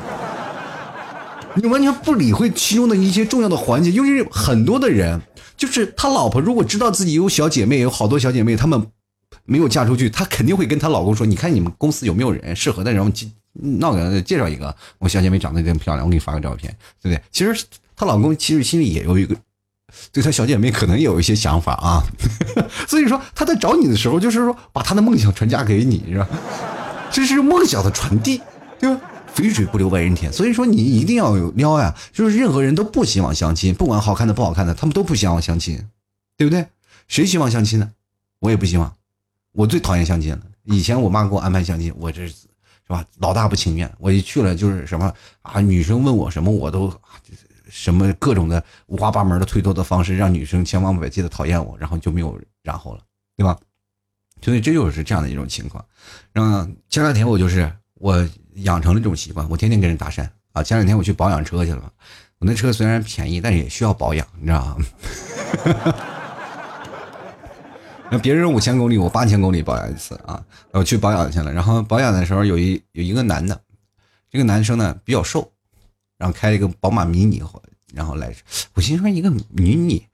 [1.56, 5.20] 你完全不理会其中的一些重要的环节，因为很多的人，
[5.62, 8.88] 就是他老婆如果知道自己有小姐妹，有好多小姐妹，她们
[9.46, 12.92] 没有嫁出去，她肯定会跟她老公说：“你看你们公司有没有人适合的？
[12.92, 13.12] 然后
[13.54, 17.24] 那给介绍一个，我小姐妹长得真漂亮，我给你发个照片，对不对？
[17.32, 19.36] 其实她老公其实心里也有一个，
[20.12, 22.02] 对她小姐妹可能有一些想法啊。
[22.90, 26.28] 所以说他在找你的时候，就是说把他的梦想传嫁给你，是吧？
[27.12, 28.42] 这是梦想的传递，
[28.80, 29.00] 对吧？
[29.34, 30.32] 肥水不流外人田。
[30.32, 35.88] 所以说你一定要有撩呀，就是任何人都不希望相亲，不管好看的不好看的，他们都不希望相亲，
[36.38, 36.66] 对不对？
[37.08, 37.92] 谁希望相亲呢？
[38.40, 38.94] 我也不希望，
[39.52, 40.42] 我最讨厌相亲了。
[40.64, 42.34] 以前我妈给我安排相亲，我这是
[42.88, 43.92] 吧，老大不情愿。
[44.00, 46.94] 我一去了就是什么啊，女生问我什么，我都
[47.70, 53.02] 什么各种的五花八门的推脱的方式，让女生千方百计的讨厌我，然后就没有然后了，
[53.38, 53.58] 对吧？
[54.42, 55.84] 所以这就是这样的一种情况。
[56.34, 60.62] 然后前两天我就是我养成了这种习惯，我天天跟人搭讪啊。
[60.64, 61.92] 前两天我去保养车去了，
[62.40, 64.86] 我那车虽然便宜，但是也需要保养，你知道吗？
[68.12, 70.44] 那别人五千公里，我八千公里保养一次啊。
[70.72, 73.62] 我去保养去了，然后保养的时候有一有一个男的，
[74.30, 75.50] 这个男生呢比较瘦，
[76.18, 77.42] 然后开了一个宝马迷你，
[77.94, 78.34] 然后来，
[78.74, 80.06] 我心说一个迷你。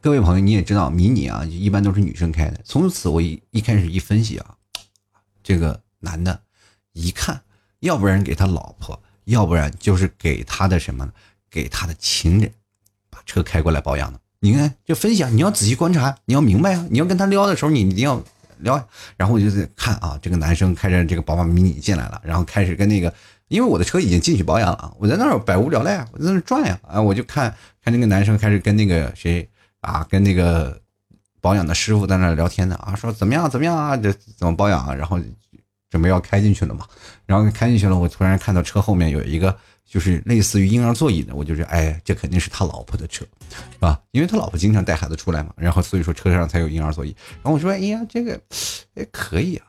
[0.00, 2.60] 各位朋友，你也知道迷你啊，一般都是女生开的。
[2.64, 4.54] 从此我一一开始一分析啊，
[5.42, 6.40] 这个男的，
[6.92, 7.42] 一看，
[7.80, 11.08] 要不然给他老婆，要不然就是给他的什么，
[11.50, 12.52] 给他的情人，
[13.10, 14.18] 把车开过来保养的。
[14.40, 18.22] 你看就分析啊，你要仔细观察，你要明白啊，你要跟他聊的时候，你一定要
[18.58, 18.88] 聊。
[19.16, 23.12] 然后我就在看啊，这个男生开着这个宝马迷你进来了，然后开始跟那个，
[23.48, 29.48] 因为我的车已经进去保养了，我在那儿百无聊赖，我在那儿转呀啊，我就看看那个男生开始跟那个谁。
[29.82, 30.80] 啊，跟那个
[31.40, 34.92] 保养的师傅在那聊天呢啊，说怎么样怎么样啊，这怎么保养啊？
[34.92, 35.20] 然后
[35.90, 36.86] 准备要开进去了嘛，
[37.26, 44.00] 然后开进去了，我突然看到车后面有一个就是类似于婴儿座椅的，我就觉得哎，这肯定是他老婆的车，是吧？
[44.10, 47.14] 因为他老婆经常带孩子出来嘛，然后所以说车上才有婴儿座椅。
[47.36, 48.40] 然后我说哎呀，这个
[48.94, 49.66] 哎可以啊，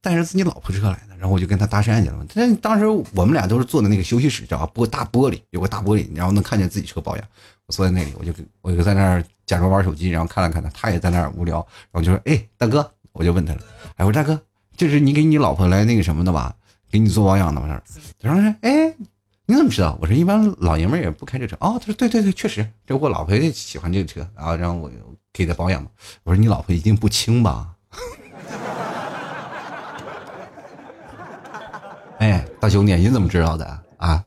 [0.00, 2.24] 带着自己老婆车来的，然后我就跟他搭讪去了嘛。
[2.34, 4.72] 但当时我们俩都是坐在那个休息室，知道吧？
[4.74, 7.26] 玻大玻璃有个大玻璃，然后能看见自己车保养。
[7.66, 9.24] 我坐在那里，我就我就在那儿。
[9.46, 11.56] 假装玩手机，然后看了看他，他也在那儿无聊，
[11.90, 13.60] 然后就说：“哎，大哥，我就问他了，
[13.96, 14.40] 哎，我说大哥，
[14.80, 16.56] 这是你给你老婆来那个什么的吧？
[16.90, 17.82] 给你做保养的吧？”
[18.18, 18.96] 他说：“哎，
[19.44, 24.90] 你怎么知道？”我说：“一般老爷们儿也不开这车。”哦，他说：“对对对，确实，这我老婆也喜欢这个车啊，然后让我
[25.34, 25.90] 给她保养嘛。”
[26.24, 27.74] 我说：“你老婆一定不轻吧？”
[32.16, 34.24] 哎，大兄弟，你怎么知道的啊？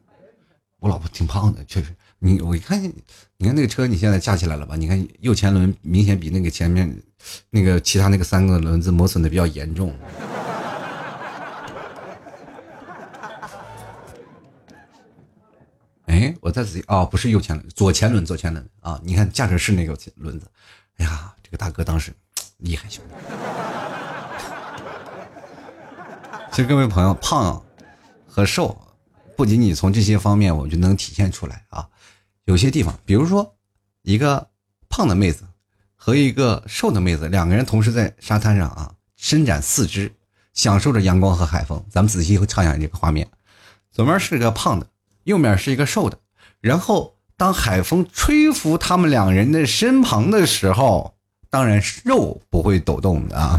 [0.80, 1.88] 我老婆挺胖的，确实。
[2.20, 2.80] 你我一看，
[3.38, 4.76] 你看那个车，你现在架起来了吧？
[4.76, 6.96] 你看右前轮明显比那个前面
[7.50, 9.94] 那个其他那个三个轮子磨损的比较严重。
[16.06, 19.00] 哎，我再仔细哦，不是右前轮，左前轮，左前轮啊！
[19.04, 20.46] 你看驾驶室那个轮子，
[20.98, 22.14] 哎呀，这个大哥当时
[22.58, 23.16] 厉害，兄弟。
[26.52, 27.64] 其实各位朋友，胖
[28.28, 28.80] 和瘦
[29.36, 31.90] 不仅仅从这些方面，我就能体现出来啊。
[32.46, 33.56] 有些地方，比如说，
[34.04, 34.50] 一个
[34.90, 35.46] 胖的妹子
[36.06, 40.12] 和一个瘦的妹子，两个人同时在沙滩上啊，伸展四肢，
[40.54, 41.82] 享受着阳光和海风。
[41.90, 43.26] 咱们仔细会畅想这个画面：
[43.90, 44.88] 左面是个胖的，
[45.24, 46.20] 右面是一个瘦的。
[46.60, 51.16] 然后当海风吹拂他们两人的身旁的时候，
[51.50, 53.58] 当然肉不会抖动的啊，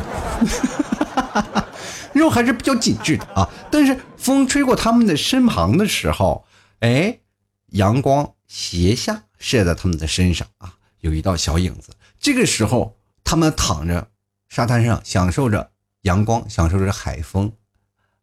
[2.13, 3.49] 肉还是比较紧致的啊。
[3.71, 6.45] 但是风吹过他们的身旁的时候，
[6.81, 7.21] 哎，
[7.69, 8.33] 阳光。
[8.47, 11.91] 斜下射在他们的身上啊，有一道小影子。
[12.25, 14.09] 这个时候，他们躺着
[14.49, 17.53] 沙滩上，享受着阳光，享受着海风，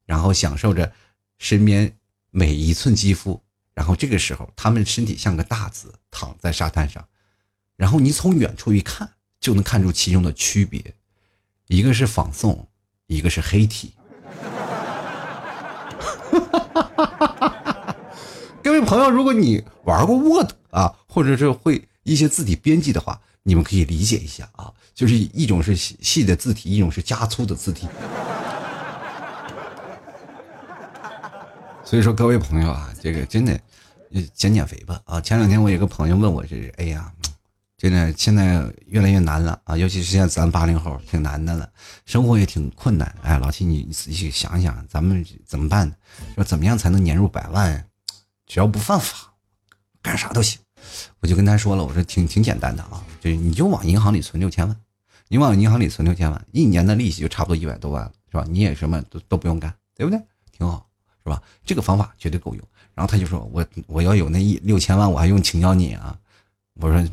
[0.08, 0.92] 然后享受着
[1.38, 1.96] 身边
[2.32, 3.44] 每一寸肌肤。
[3.76, 7.08] 然后这个时候，他们身体像个大字躺在沙滩上。
[7.76, 9.08] 然后你从远处一看，
[9.40, 10.96] 就能看出其中的区别，
[11.68, 12.68] 一个是仿宋，
[13.06, 13.94] 一个是黑体。
[18.64, 27.88] 各位朋友，如果你玩过 Word 啊，或者是会一些字体编辑的话，你们可以理解一下啊，就是一种是细的字体，一种是加粗的字体。
[31.84, 33.60] 所以说，各位朋友啊，这个真的
[34.34, 35.20] 减减肥吧啊！
[35.20, 37.12] 前两天我有个朋友问我，这是哎呀，
[37.78, 41.70] 真的现在越来越难了啊，尤其是现在咱八零后挺难的了，
[42.06, 43.14] 生活也挺困难。
[43.24, 45.92] 哎，老七，你仔细想想，咱们怎么办？
[46.36, 47.86] 说怎么样才能年入百万？
[48.46, 49.34] 只要不犯法，
[50.02, 50.60] 干啥都行。
[51.20, 54.76] 我就跟他说了，我说挺挺简单的啊，就是你就往银行里存六千万，
[55.28, 58.46] 你往银行里存六千万，一年的利息就差不多一百多万了，是吧？
[58.50, 60.20] 你也什么都都不用干，对不对？
[60.58, 60.86] 挺好，
[61.24, 61.42] 是吧？
[61.66, 62.64] 这个方法绝对够用。
[62.94, 66.18] 然后他就说我我要有那一六千万，我还用请教你啊。
[66.76, 67.10] 我说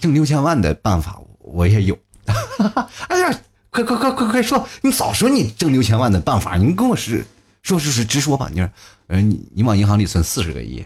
[0.00, 1.98] 挣六千万的办法我也有。
[3.08, 7.24] 哎呀，快快快快快说，你早说你挣六千万的办法，你跟我是。
[7.62, 8.68] 说说是直说吧，你说，
[9.06, 10.84] 嗯，你你往银行里存四十个亿，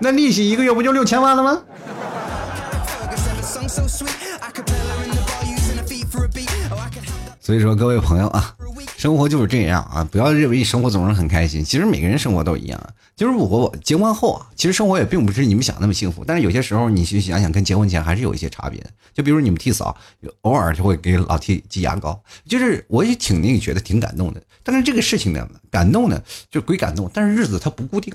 [0.00, 1.62] 那利息一个月不就六千万了吗？
[7.40, 8.54] 所以说，各位朋友啊，
[8.96, 10.06] 生活就是这样啊！
[10.10, 12.80] 不要认为生活总是很开心，其实每个人生活都一样。
[13.16, 16.24] 就是我结婚后啊，其实生活也并不是你们想那么幸福。
[16.24, 18.90] 但是有些时候你去想想，跟结婚前还是有一些差别的。
[19.12, 19.96] 就比如你们替嫂
[20.42, 24.40] 偶尔就会给老替挤牙膏，就是我也挺那个觉得挺感动的。
[24.62, 28.14] 但是这个事情呢，感动呢就归感动，但是日子它不固定。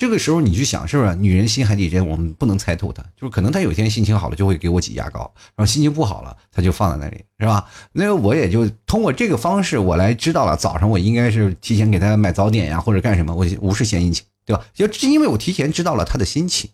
[0.00, 1.14] 这个时候你去想是不是？
[1.16, 3.02] 女人心海底针，我们不能猜透她。
[3.14, 7.68] 就是可能她有一天心情好了，就会给我挤牙膏；然后心情不好了，她就放在那里，是吧？
[7.92, 14.64] 那我也就通过这个方式，我来知道了早上我应该是提前给她买早点呀，或者干什么，我无事献殷勤，对吧？
[14.72, 16.70] 就是因为我提前知道了她的心情，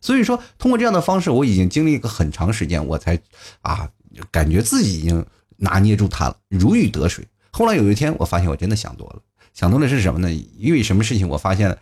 [0.00, 3.18] 所以说通过这样的方式，我已经经历一个很长时间，我才
[3.60, 3.90] 啊
[4.30, 5.22] 感觉自己已经
[5.58, 7.28] 拿捏住她了，如鱼得水。
[7.50, 9.20] 后来有一天，我发现我真的想多了，
[9.52, 10.32] 想多了是什么呢？
[10.56, 11.28] 因为什么事情？
[11.28, 11.76] 我发现。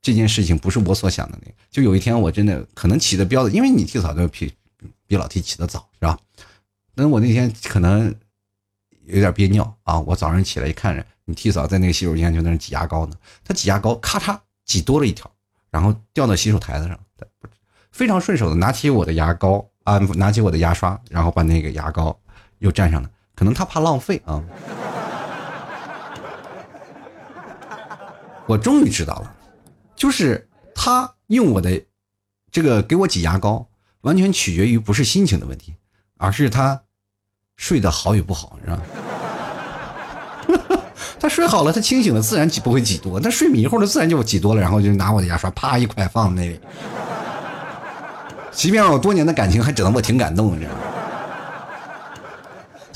[0.00, 4.52] 这件事情不是我所想的那个，就有一天我真的可能起的标的，因为你替嫂都比
[5.06, 6.18] 比老替起的早，是吧？
[6.94, 8.14] 那我那天可能
[9.04, 15.30] 有点憋尿啊，我早上起来一看着你替嫂在那个洗手间就在那挤牙膏呢，她挤牙膏咔嚓挤多了一条，
[15.70, 16.98] 然后掉到洗手台子上，
[17.90, 22.18] 非常顺手的拿起我的牙膏啊，拿起我的牙刷，然后把那个牙膏
[22.58, 24.42] 又蘸上了，可能她怕浪费啊。
[28.46, 29.36] 我终于知道了。
[29.98, 31.82] 就是他用我的
[32.52, 33.66] 这个给我挤牙膏，
[34.02, 35.74] 完全取决于不是心情的问题，
[36.16, 36.80] 而是他
[37.56, 38.80] 睡得好与不好，是吧？
[41.18, 46.60] 他睡好了，他清醒了，自然挤不会挤多；他睡迷糊了，自然就挤多了，然后就拿我的牙刷啪一块放在那里。
[48.52, 50.80] 即便我多年的感情，还整得我挺感动，你知道吗？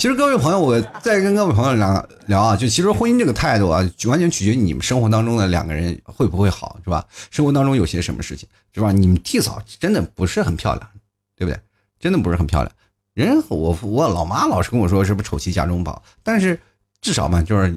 [0.03, 7.07] 其实各位朋友，我在跟各位朋友聊聊啊，就其实婚姻这个态度啊，完全取决于你们生活当中的两个人会不会好，是吧？
[7.31, 8.91] 生活当中有些什么事情，是吧？
[8.91, 10.91] 你们替嫂真的不是很漂亮，
[11.37, 11.61] 对不对？
[12.01, 12.73] 真的不是很漂亮。
[13.15, 16.03] 人我我老妈老是跟我说，是不是丑妻家中宝？
[16.25, 16.59] 但是
[17.01, 17.73] 至少嘛，就是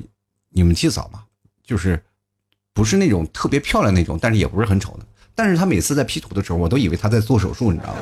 [0.50, 1.22] 你们替嫂嘛，
[1.64, 2.04] 就是
[2.74, 5.06] 不是那种特别漂亮那种，但是也不是很丑的。
[5.36, 8.00] 但是她每次在 P 图的时候，我都以为她在做手术，你知道吗？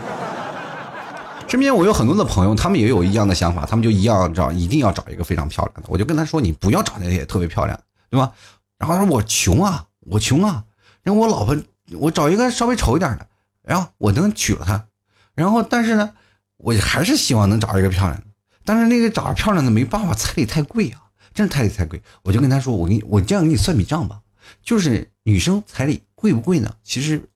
[1.54, 5.84] 身边我有很多的朋友，他们也有一样的想法，他们就一样找，一定要找一个非常漂亮的。
[5.88, 8.34] 我就跟他说：“你不要找那些特别漂亮，对吧？”
[8.80, 10.64] 然后他说：“我穷啊，我穷啊。”
[11.04, 11.56] 然后我老婆，
[12.00, 13.28] 我找一个稍微丑一点的，
[13.62, 14.88] 然后我能娶了她。
[15.36, 16.16] 然后但是呢，
[16.58, 18.26] 我还是希望能找一个漂亮的。
[18.66, 21.04] 但是那个找漂亮的没办法，彩礼太贵啊，
[21.36, 22.02] 真是彩礼太贵。
[22.24, 24.22] 我就跟他说：“我给你，我这样给你算笔账吧，
[24.64, 26.74] 就是女生彩礼贵不贵呢？
[26.84, 27.30] 其实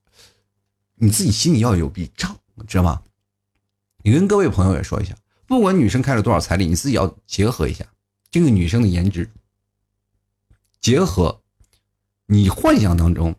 [0.96, 3.00] 你自己心里要有笔账，知道吗？”
[4.02, 5.14] 你跟各位朋友也说一下，
[5.46, 7.84] 不管女生开了多少彩礼，你自己要结合一下
[8.30, 9.28] 这个女生的颜值，
[10.80, 11.40] 结合
[12.26, 13.34] 你幻想当中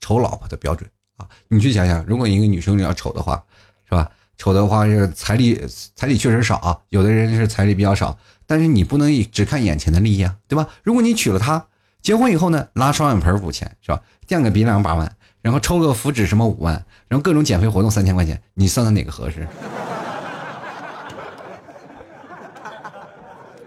[0.00, 3.44] 丑老婆的标准啊，你去想想，如果一个女生你要丑的话，
[3.84, 4.10] 是吧？
[4.36, 5.60] 丑的话是彩礼，
[5.94, 10.68] 彩礼确实少啊，有的人是彩礼比较少，但是你不能只看眼前的利益啊，对吧？
[10.82, 11.68] 如果你娶了她，
[12.02, 14.02] 结婚以后呢，拉双眼皮补钱是吧？
[14.26, 15.16] 垫个鼻梁八万。
[15.44, 16.72] 然后抽个福纸什么五万，
[17.06, 19.46] 然后各种减肥活动三千块钱，你算算哪个合适？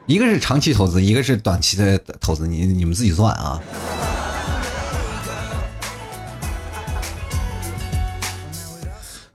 [0.07, 3.61] 一个是长期投资，一个是短期的投资，你你们自己算啊。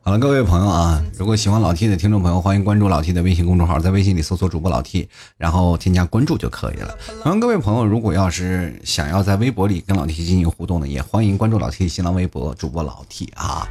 [0.04, 6.98] 好了，各位朋友啊，如果喜欢老 T 的听众朋友，欢迎关注老 T 的微信公众号，在微信里搜索主播老 T，然后添加关注就可以了。
[7.24, 13.64] 然后各位朋友，如果要是想要在微博里跟老 T 进行互动的，也欢迎关注老 T 新浪微博主播老 T 啊。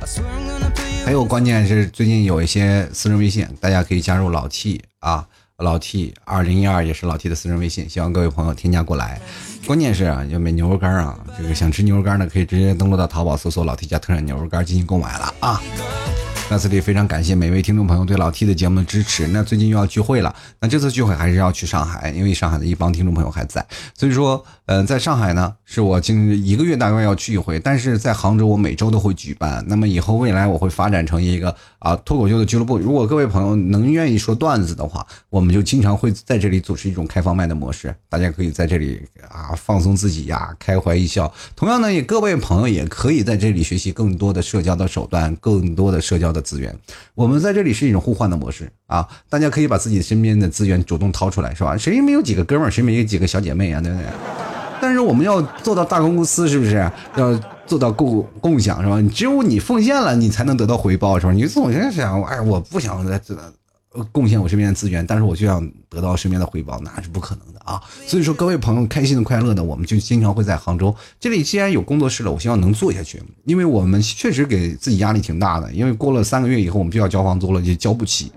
[1.03, 5.27] 还有关键是最近有一些私人微信，大家可以加入老 T 啊，
[5.61, 9.21] 老 T 二零一二也是老 T 的私人微信，希望各位朋友添加过来。
[9.65, 15.61] 关键是啊，要买牛肉干啊，这个想吃牛肉干的可以直接登录到淘宝搜索老 T 家特产牛肉干进行购买了啊。
[16.49, 19.25] 那这里非常感谢每位听众朋友对老 T 的节目的支持。
[19.25, 29.61] 那最近又要聚会了，那这次聚会还是要去上海，因为上海的一帮听众朋友还在，所以说，呃，在上海呢是我近一个月大概要去一回，但是在杭州我每周都会举办。
[29.67, 32.77] 那么以后未来我会发展成一个啊脱口秀的俱乐部。
[32.79, 41.29] 如果各位朋友能愿意说段子的话，我们就经常会在这里组织一种开放麦的模式，大家可以在这里啊放松自己呀，开怀一笑。
[41.53, 46.41] 同样呢，也各位朋友也可以在这里学习更多的社交的手段，更多的社交的。
[46.41, 46.73] 资源，
[47.13, 49.05] 我们在这里是一种互换的模式啊！
[49.29, 51.75] 大家可以把自己身边的资源主动掏出来，是吧？
[51.75, 53.81] 谁没有几个哥们儿，谁没有几个小姐妹啊？
[53.81, 54.40] 对不对？
[54.81, 59.01] 但是我们要做到大公司，是不是要做到共共享，是吧？
[59.13, 61.31] 只有你奉献了，你才能得到回报，是吧？
[61.31, 63.37] 你总是想，哎，我不想在这。
[64.13, 67.77] 贡献我身边的资源，但是我就想得到身边的回报，那是不可能的啊！
[68.07, 71.43] 所以说，各位朋友开心的、快乐的，我们就经常会在杭州这里。
[71.43, 78.31] 既然有工作室了，我希望能做下去，因为我们确实给自己压力挺大的，因为过了三个月以后，我们就要交房租了，就交不起。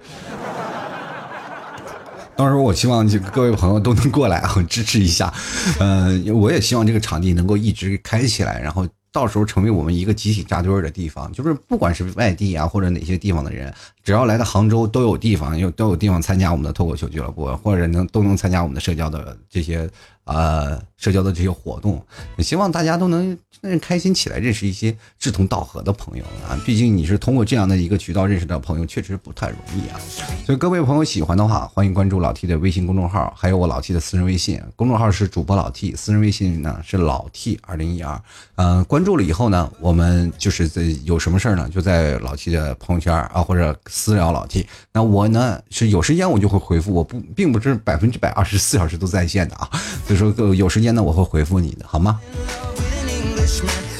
[2.36, 5.32] 到时候我希望就各位朋友都能过来啊，支持一下。
[5.78, 8.86] 嗯，我也希望这个场地能够一直开起来，然后。
[9.14, 13.72] 到时候成为我们一个集体扎堆儿的地方，就是不管是外地啊或者哪些地方的人，
[14.02, 19.88] 只要来到杭州都有地方，有都有地方参加我们的脱口秀俱乐部，或者能都能参加我们的社交的这些
[20.24, 22.04] 呃社交的这些活动。
[22.38, 23.38] 希望大家都能
[23.80, 26.58] 开心起来，认识一些志同道合的朋友啊。
[26.66, 30.00] 毕竟你是通过这样的一个渠道认识的朋友，确实不太容易啊。
[30.44, 34.60] 所以各位朋友喜欢的话，欢迎关注老 T 的微信公众号，还有我老 T 的私人微信。
[34.74, 38.20] 公众号是主播老 T，私人微信呢是老 T 二零一二。
[38.56, 39.04] 嗯，关。
[39.04, 44.66] 注了以后呢，我们就是在有什么事儿呢，就在老 T 的朋友圈啊，或者私聊老 T。
[44.94, 49.68] 那我呢是有时间我就会回复，我不并不是百分之百二十四小时都在线的啊。
[50.06, 52.18] 所以说有时间呢我会回复你的，好吗？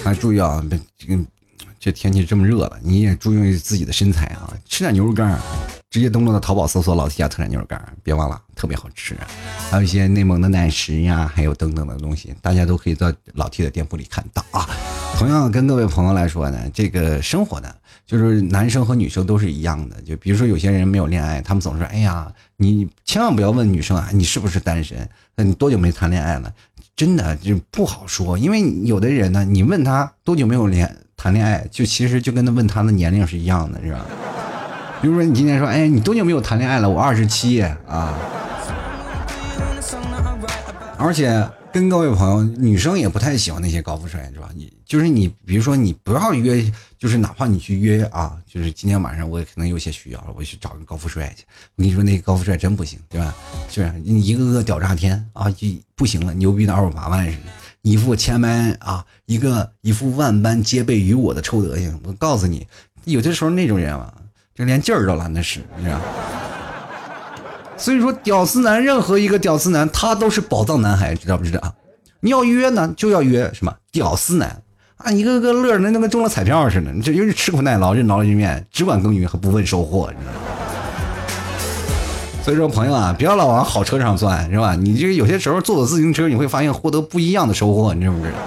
[0.05, 0.63] 啊，注意啊，
[0.99, 1.19] 这
[1.81, 5.39] 这天气这么热了，你也注意自己的身材啊，吃点牛肉干。
[5.91, 9.17] 直接登录到淘宝搜索“老 T 家特产牛肉干”，别忘了，特别好吃。
[9.71, 14.69] 还有一些内蒙的奶食呀，还有等等的东西，大家都可以在老 T 的店铺里看到啊。
[15.17, 17.73] 同样跟各位朋友来说呢，这个生活呢，
[18.05, 20.03] 就是男生和女生都是一样的。
[20.03, 25.09] 就比如说有些人没有恋爱，他们总说：“哎呀，你千万不要问女生啊，你是不是单身？
[25.37, 26.53] 那你多久没谈恋爱了？”
[26.97, 34.05] 真的就不好说，因为有的人呢，你问他多久没有恋谈恋爱，就其实就跟他问他的年龄是一样的，是吧？
[35.03, 36.89] 比如说，你今天说，哎，你多久没有谈恋爱了？
[36.89, 38.15] 我二十七啊。
[40.97, 44.49] 而且跟各位朋友，女生也不太喜欢那些高富帅，是吧？
[44.55, 46.65] 你就是你，比如说你不要约，
[46.97, 51.45] 就是哪怕你去约啊，就是今天晚上我也可能有些需要了，我去找个高富帅去。
[51.75, 53.35] 我跟你说，那个高富帅真不行，对吧？
[53.69, 55.67] 是你一个个屌炸天啊，就
[55.97, 57.51] 不行了，牛逼的二五八万似的，
[57.83, 62.01] 一副千般啊，一个一副万般皆备于我的臭德行。
[62.05, 62.65] 我告诉你，
[63.03, 64.15] 有的时候那种人啊。
[64.55, 66.01] 就连劲儿都懒得使，你知道？
[67.77, 71.75] 所以说，屌丝男任何一个屌丝男，他都是宝藏男孩，知道不知道？
[72.21, 74.63] 你要约呢，就要约什么屌丝男
[74.97, 76.91] 啊，一个个乐的，那跟中了彩票似的。
[76.93, 80.39] 你这又是吃苦耐劳，任劳任怨，只管耕耘和不问收获，你知道吗？
[82.43, 84.75] 所以说，朋友啊，不要老往好车上钻，是吧？
[84.75, 88.39] 你这有些时候坐坐自行车，你会发现获得不一样的收获，你知不知道？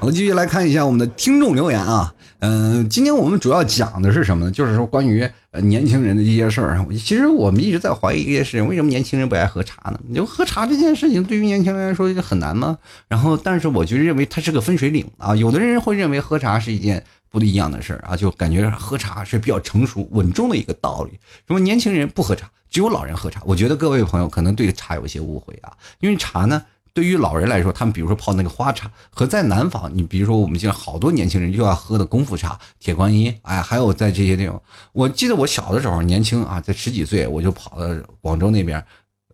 [0.00, 2.12] 我们继续来看一下我们的听众留言啊。
[2.40, 4.50] 嗯，今天我们主要讲的是什么呢？
[4.50, 5.26] 就是说关于
[5.62, 6.84] 年轻人的一些事儿。
[6.92, 10.00] 其实我们一直在怀疑一件事情：为什么年轻人不爱喝茶呢？
[10.08, 12.78] 你就喝茶这件事情对于年轻人来说就很难吗？
[13.08, 15.34] 然后，但是我就认为它是个分水岭啊。
[15.36, 21.18] 有的人会认为喝茶是一件不一样的事儿啊，就感觉喝茶是比较成熟稳重的一个道理。
[21.46, 23.40] 什么年轻人不喝茶，只有老人喝茶？
[23.44, 26.64] 我觉得各位朋友可能对茶有些误会啊，因为茶呢。
[26.94, 38.80] 对于老人来说，他们比如说泡那个花茶，和在南方，你比如说我们现在好多年轻人就要喝的功夫茶、铁观音，哎，还有在这些地方，我记得我小的时候年轻啊，在十几岁我就跑到广州那边，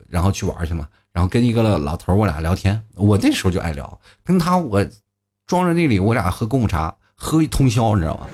[0.08, 4.82] 然后去玩去嘛，然后跟一个老头我俩聊天，我那时候就爱聊，跟他我
[5.46, 8.26] 装着那里，我俩喝功夫茶，喝一通宵，你知道吗？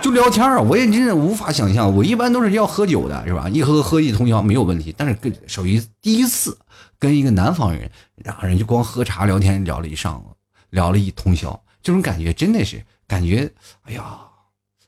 [0.00, 3.48] 就聊天啊，我也真的无法想象，我一般都是要喝酒的，是吧？
[3.48, 6.56] 一喝喝一通宵没有问题，但是跟属于第一次
[6.98, 10.34] 跟一个南方人，两个人就光喝茶聊天聊了一上午，
[10.70, 13.50] 聊了一通宵，这种感觉真的是感觉，
[13.82, 14.18] 哎呀，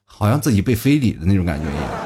[0.04, 1.90] 好像自己被非礼的那种感觉一样。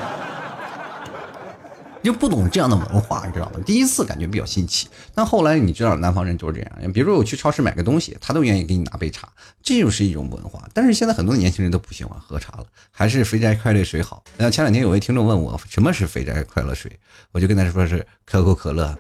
[2.02, 3.60] 就不懂这样的文化，你知道吗？
[3.66, 6.92] 第一次感觉比较新奇，但后来你知道，南方人就是这样。
[6.94, 9.28] 比如说我去超市买个东西，他都愿意给你拿杯茶，
[9.62, 10.66] 这就是一种文化。
[10.72, 14.24] 但是现在很多年轻人都不喜欢喝茶了，还是肥宅快乐水好。
[14.38, 16.90] 那前两天有位听众问我什么是肥宅快乐水，
[17.32, 18.98] 我就跟他说是可口可乐。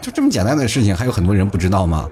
[0.00, 2.08] 就这么简单的事情，还有很多人不知道吗？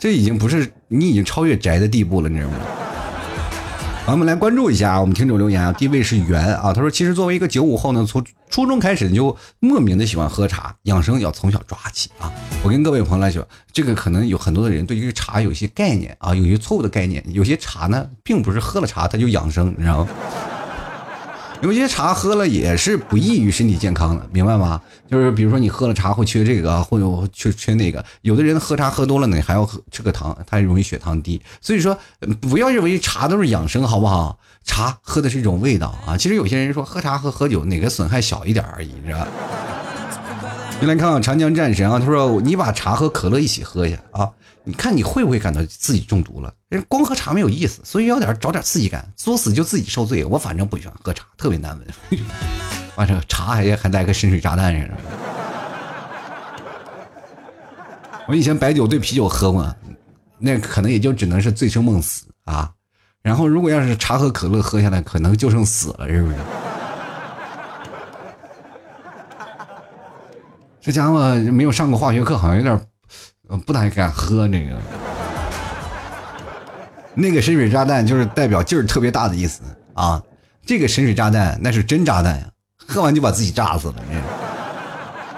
[0.00, 2.56] 这已经不是你已经超越宅的地步了，你知道吗？
[4.06, 12.32] 我们来关注一下啊我们听众留言啊，第一位是袁啊，他说其实作为一个九五后呢，从初中开始就莫名的喜欢喝茶，养生要从小抓起啊。
[12.62, 20.10] 我跟各位朋友来说，这个可能有很多的人对于茶有些概念啊，有些错误的概念，有些茶呢，并不是喝了茶它就养生，你知道吗？
[21.60, 24.80] 有些茶喝了也是不益于身体健康的，明白吗？
[25.10, 28.04] 就是比如说你喝了茶会缺这个，或者缺缺那个。
[28.22, 31.40] 有的人喝茶喝多了呢，还要喝吃个糖，他容易血糖低。
[31.60, 31.98] 所以说，
[32.40, 34.38] 不要认为茶都是养生，好不好？
[34.64, 36.16] 茶喝的是一种味道啊。
[36.16, 39.26] 其实有些人说喝茶和喝酒哪个损害小一点而已，是吧？
[40.80, 44.30] 就来看看长江战神啊，他说你把茶和可乐一起喝一下啊。
[44.68, 46.52] 你看你会不会感到自己中毒了？
[46.68, 50.22] 人光喝茶没有意思，所以要点找点刺激感，作死就自己受罪。
[50.26, 51.88] 我反正不喜欢喝茶，特别难闻。
[52.94, 54.94] 完事茶还还带个深水炸弹似的。
[58.28, 59.74] 我以前白酒兑啤酒喝过，
[60.36, 62.70] 那可能也就只能是醉生梦死啊。
[63.22, 66.36] 然后如果要是茶和可乐喝下来，可能就剩死了，是不是？
[70.82, 72.78] 这家伙没有上过化学课，好像有点
[73.48, 74.76] 我不太敢喝这个。
[77.14, 79.62] 那个深水炸弹就是代表劲儿特别大的意思
[79.94, 80.22] 啊！
[80.64, 82.46] 这个深水炸弹那是真炸弹呀，
[82.86, 83.94] 喝完就把自己炸死了。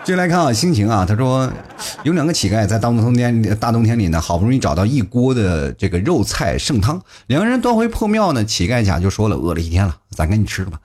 [0.05, 1.51] 接下来看啊，心情啊，他说
[2.03, 10.79] 有两个乞丐在大冬天大冬天里呢，好不容易找到一锅的这个肉菜剩汤，两个人端回破庙呢，乞丐甲就说了：“饿了一天了，咱赶紧吃了吧。”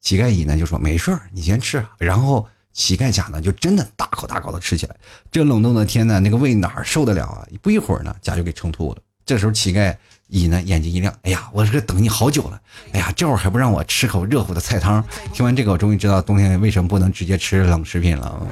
[0.00, 4.96] 乞丐乙呢就说：“没事你先吃。”然后乞丐甲呢就真的大口大口的吃起来。
[5.30, 7.46] 这冷冻的天呢，那个胃哪受得了啊？
[7.60, 8.98] 不一会儿呢，甲就给撑吐了。
[9.24, 9.96] 这时候乞丐。
[10.32, 12.60] 乙呢，眼睛一亮，哎呀，我这个等你好久了，
[12.92, 15.04] 哎呀，这会儿还不让我吃口热乎的菜汤。
[15.32, 18.46] 听完这个，我终于知道冬天为什么不能直接吃冷食品了。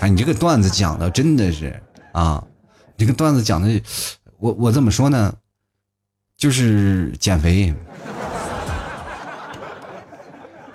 [0.00, 1.82] 哎，你这个段子讲的真的是
[2.12, 2.44] 啊，
[2.98, 3.82] 这个段子讲的，
[4.36, 5.34] 我我怎么说呢？
[6.36, 7.74] 就是减肥。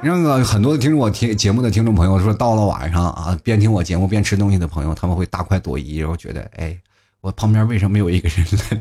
[0.01, 6.77] 让个很多听我听节目的听众朋友说，到了晚上啊，边听我节目边吃东西的朋友，他们会大快朵颐，然后觉得哎。
[7.21, 8.79] 我旁边为什么没有一个人来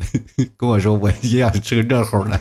[0.57, 2.41] 跟我说，我也想吃个热乎的，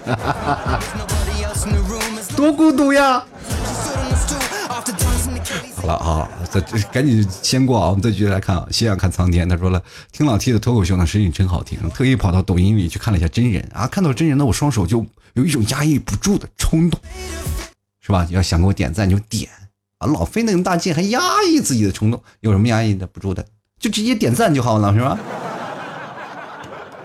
[2.37, 3.21] 多孤独呀！
[5.75, 8.65] 好了啊，这这赶紧先过啊，我们再继续来看啊。
[8.71, 16.97] 夕阳看苍天，他说了，听老 T 的脱口秀呢，声音真好听，特意跑到抖音里去看了一下真人啊，看到真人呢，我双手就有一种压抑不住的冲动，
[18.09, 18.27] 是吧？
[18.31, 19.47] 要想给我点赞就点
[19.99, 23.45] 啊，老费那么大劲还压抑自己的冲动，有什么压抑的不住的？
[23.79, 25.15] 就直接点赞就好了，是吧？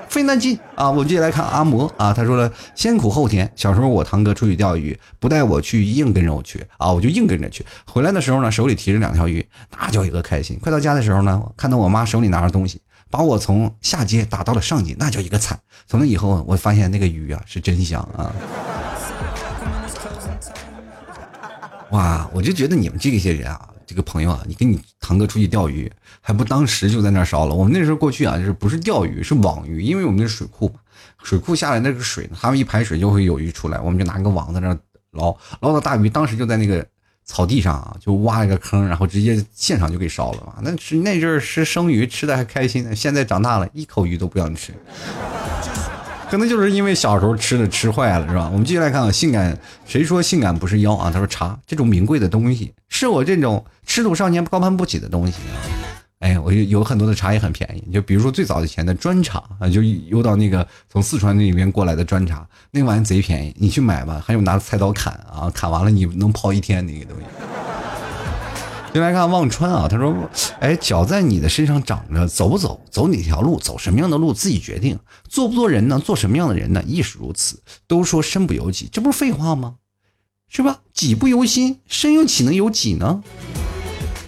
[0.09, 0.91] 费那劲啊！
[0.91, 3.53] 我们接下来看阿摩啊，他说了先苦后甜。
[3.55, 7.67] 小时候我堂哥出去钓鱼，不带我去，硬跟着我去啊，我就硬跟着去。
[7.85, 9.47] 回来的时候呢，手里提着两条鱼，
[9.77, 10.59] 那叫一个开心。
[10.63, 12.81] 快到家的时候呢，看到我妈手里拿着东西，
[13.11, 15.59] 把我从下街打到了上街，那叫一个惨。
[15.87, 18.33] 从那以后，我发现那个鱼啊是真香啊！
[21.95, 23.71] 哇，我就觉得你们这些人啊。
[23.87, 25.93] 这个朋友啊，你跟你堂哥出去钓鱼，
[26.23, 27.55] 还不当时就在那烧了？
[27.55, 30.77] 我们那时候过去啊，就是不是钓鱼，是网鱼，因为我们那水库嘛，
[31.23, 34.75] 水库下来那个水，他们一排水就会有鱼出来，我们就拿个网在那
[35.11, 36.85] 捞，捞到大鱼，当时就在那个
[37.27, 40.55] 草地上啊，就挖一个坑，然后直接现场就给烧了嘛。
[40.63, 44.73] 那是那阵儿吃生鱼吃的还开心呢，现在长大了一口鱼都不想吃。
[46.31, 48.51] 可能就是因为小时候吃的吃坏了，是吧？
[48.53, 49.57] 我们继续来看啊，性感，
[49.87, 51.11] 谁说性感不是妖啊？
[51.11, 55.55] 他说茶这种名贵的东西，是我这种吃土少年高攀不起的东西啊。
[56.21, 67.25] 哎，我有有很多的茶也很便宜，就比如说最早以前的砖茶啊，就邮到那个从四川那边过来的砖茶，那玩意贼便宜，你去买吧，还有拿菜刀砍啊，砍完了你能泡一天那个东西。
[68.95, 70.31] 先来看忘川啊，他说
[70.61, 74.97] ：“哎，脚在你的身上长着，走不走，走哪条路，走什么样的路，自己决定。
[75.29, 75.99] 做不做人呢？
[75.99, 76.81] 做什么样的人呢？
[76.87, 77.61] 亦是如此。
[77.89, 79.75] 都说身不由己，这不是废话吗？
[80.49, 80.79] 是吧？
[80.93, 83.21] 己不由心，身又岂能由己呢？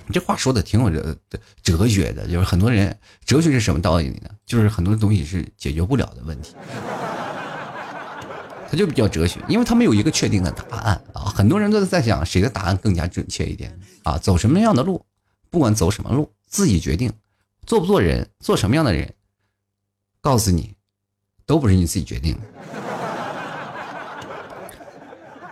[0.08, 1.16] 你这话说的挺有哲
[1.62, 4.30] 哲学的，就是很多人哲学是什么道理呢？
[4.44, 6.56] 就是很多东西是解决不了的问题。”
[8.68, 11.22] 他就比较哲学，因为他没有一个确定的答案啊。
[11.26, 14.18] 很多人都在想谁的答案更加准确一点啊？
[14.18, 15.04] 走什么样的路，
[15.50, 17.12] 不管走什么路，自己决定。
[17.66, 19.12] 做不做人，做什么样的人，
[20.20, 20.76] 告诉你，
[21.44, 22.40] 都不是你自己决定的。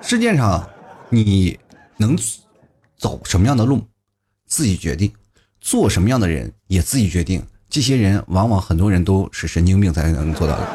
[0.00, 0.70] 世界上，
[1.08, 1.58] 你
[1.96, 2.16] 能
[2.96, 3.82] 走什么样的路，
[4.46, 5.10] 自己决定；
[5.60, 7.44] 做什么样的人，也自己决定。
[7.68, 10.68] 这些人，往往很多人都是神经病才能做到的。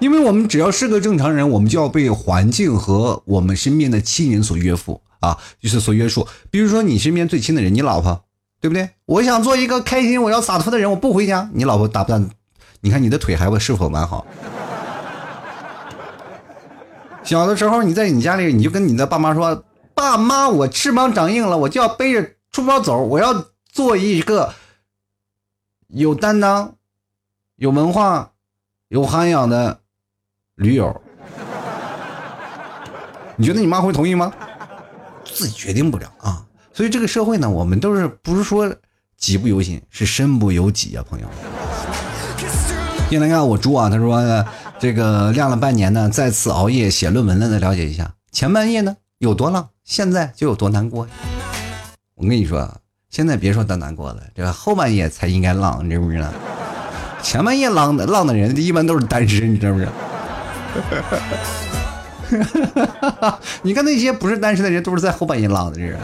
[0.00, 6.28] 因为我们只要是个正常人，我们就要被环境和我们身边的亲人所约束啊，就是所约束。
[6.50, 8.24] 比如说你身边最亲的人，你老婆，
[8.60, 8.90] 对不对？
[9.06, 11.48] 我想做一个开心、我要洒脱的人，我不回家。
[11.54, 12.20] 你老婆打不打？
[12.80, 14.26] 你看你的腿还会是否完好？
[17.22, 19.64] 小的时候你在你家里，你就跟你的爸妈说
[19.94, 24.52] ：“爸妈，我翅膀长硬了，我就要背着书包走，我要做一个
[25.88, 26.74] 有担当、
[27.56, 28.32] 有文化、
[28.88, 29.80] 有涵养的。”
[30.56, 31.02] 驴友，
[33.34, 34.32] 你觉得你妈会同意吗？
[35.34, 36.42] 自己决定不了啊！
[36.72, 38.72] 所以这个社会呢，我们都是不是说
[39.18, 41.26] 己不由心，是身不由己啊，朋友。
[43.10, 44.44] 进来看我猪啊，他说
[44.78, 51.06] 这个晾了半年呢，再次熬夜写论文了，再了解一下前半夜呢有多浪，现在就有多难过。
[52.14, 52.72] 我跟你说，
[53.10, 56.28] 现在别说多难过了，这个后半夜才应该浪，你知不知道？
[57.22, 59.92] 前半夜浪的浪的人一般都是单身，你知不知道？
[63.62, 65.98] 你看那些不是单身的人，都是在后半夜浪的人。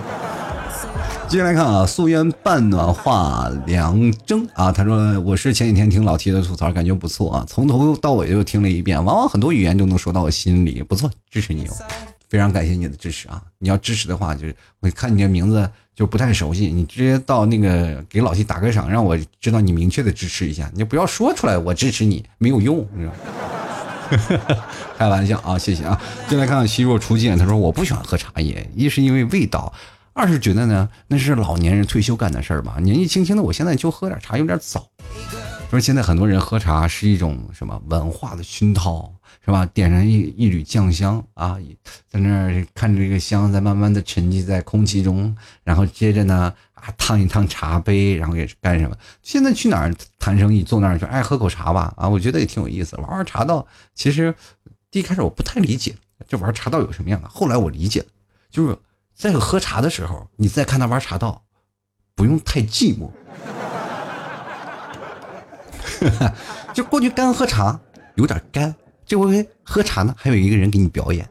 [1.29, 11.75] 接下来看啊，素烟半暖化凉蒸啊，他说我是前几天听老 T 的吐槽，感觉不错啊，从头到尾又听了一遍，往往很多语言都能说到我心里，不错，支持你哦。
[12.29, 13.43] 非常感谢你的支持啊！
[13.59, 23.13] 你要支持的话，就是我看你的名字就不太熟悉，你直接到那个给老 T 打个赏，让我知道你明确的支持一下，你就不要说出来我支持你没有用，你知道。
[24.99, 26.01] 开玩笑啊，谢谢啊！
[26.29, 29.73] 进来看看希若初见，他说我不喜欢喝茶叶，一是因为味道，
[30.13, 34.87] 二是觉得呢那是老年人退休干的事儿吧，年纪轻轻的我现在就喝点茶有点早。
[35.71, 39.13] 说现在很多人喝茶是一种什么文化的熏陶，
[39.45, 39.65] 是吧？
[39.67, 41.59] 点上一一缕酱香啊，
[42.09, 45.35] 在那儿看着这个香在慢慢的沉积在空气中，
[45.65, 48.95] 然后接着呢啊烫一烫茶杯，然后给干什么？
[49.23, 53.67] 现在去哪儿谈生意，坐那儿就爱喝口茶吧啊，我觉得也挺有意思，玩玩茶道。
[53.95, 54.35] 其实
[54.91, 55.95] 第一开始我不太理解，
[56.29, 57.29] 这玩茶道有什么样的？
[57.29, 58.07] 后来我理解了，
[58.51, 58.77] 就是
[59.15, 61.43] 在喝茶的时候，你再看他玩茶道，
[62.15, 63.11] 不用太寂寞。
[66.73, 67.81] 就过去干喝茶，
[68.15, 68.75] 有点干。
[69.11, 71.29] 这回喝茶呢，还有一个人给你表演。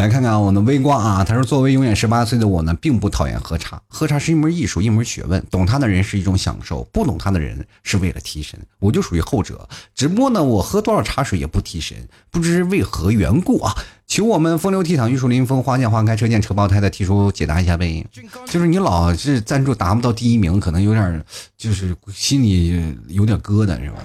[0.00, 3.78] 来看看我的微光啊，他说：“作为永远十八岁的我呢，并不讨厌喝茶。
[3.86, 5.44] 喝茶是一门艺术，一门学问。
[5.50, 8.58] 懂它的人是一种享受，不懂它的人是为了提神。
[8.78, 9.68] 我就属于后者。
[9.94, 11.98] 只不过呢，我喝多少茶水也不提神，
[12.30, 13.74] 不知为何缘故啊。
[14.06, 18.02] 求我们风流倜傥、玉树临风、花见花开、车见车爆胎的提出解答一下呗。
[18.46, 21.22] 就是你老是赞助达不到第一名，可能有点
[21.58, 23.98] 就是心里有点疙瘩，是吧？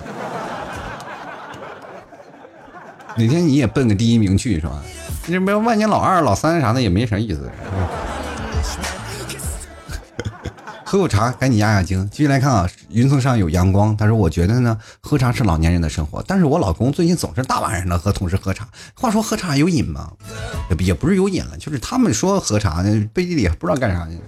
[3.17, 4.81] 哪天你也奔个第一名去，是吧？”
[5.25, 7.49] 这没万年老二、老三啥的也没啥意思。
[10.87, 12.07] 喝口茶，赶紧压压惊。
[12.11, 13.97] 继续来看啊，云层上有阳光。
[13.97, 16.23] 他说：“我觉得呢，喝茶是老年人的生活。
[16.27, 18.67] 但是我老公最近总是大晚上的和同事喝茶。
[18.93, 20.11] 话说喝茶有瘾吗？
[20.69, 24.19] 也也不是有瘾了，就是他们说喝茶呢，背地里不知道干啥去。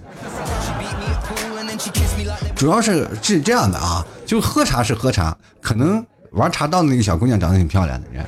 [2.56, 8.26] 主要是是这样的啊，就喝茶是喝茶，可能玩茶道的那个小姑娘长得挺漂亮的人。”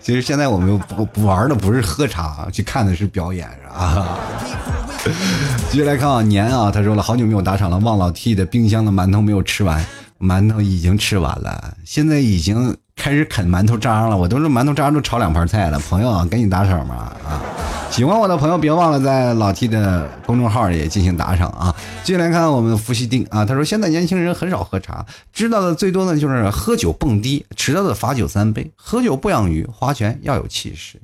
[0.00, 4.18] 其实现在我们不不玩的不是喝茶，去看的是表演，啊。
[5.70, 9.84] 继续来看啊，年啊，他说了好久没有打赏了，忘老 T 的冰箱的馒头没有吃完，
[10.18, 17.40] 馒头已经吃完了，现在已经开始啃馒头渣了，我都是馒头渣都炒两盘菜了，朋友啊赶紧打赏吧啊！
[17.92, 21.74] 喜欢我的朋友，别忘了在老 T 的公众号也进行打赏啊！
[22.04, 28.70] 进来看我们伏羲定啊，他说现在年轻人很少喝茶，知道的最多的就是喝酒蹦迪，迟到的罚酒三杯。
[28.76, 31.00] 喝酒不养鱼，划拳要有气势，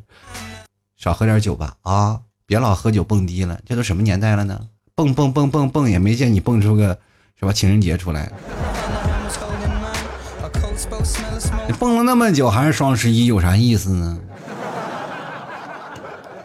[0.96, 2.20] 少喝点酒吧啊！
[2.46, 4.60] 别老喝酒蹦迪了，这都什么年代了呢？
[4.94, 6.96] 蹦蹦蹦蹦蹦也没见你蹦出个
[7.38, 8.30] 是吧情人节出来。
[11.66, 14.18] 你蹦了那么久，还是双十一，有啥意思呢？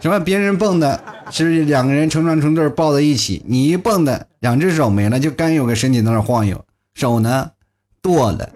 [0.02, 0.18] 什么？
[0.18, 1.00] 别人蹦的
[1.30, 7.52] 是两个人成双成对抱在一起，你一蹦的两只手没了，就干有个身体在那晃悠，手呢
[8.02, 8.50] 剁了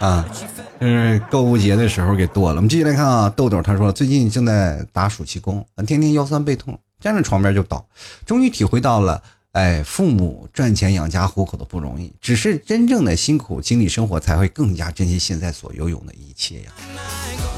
[0.00, 0.26] 啊！
[0.80, 2.56] 就是购物节的时候给剁了。
[2.56, 7.86] 我们继续来看啊，豆豆他说最近正在打暑期工，天天腰酸背痛，站在床边就倒，
[8.26, 9.22] 终于体会到了，
[9.52, 16.70] 哎，父母赚钱养家糊口的不容易，只是真正的辛苦经历生活，才会更加珍惜现在所拥有的一切呀。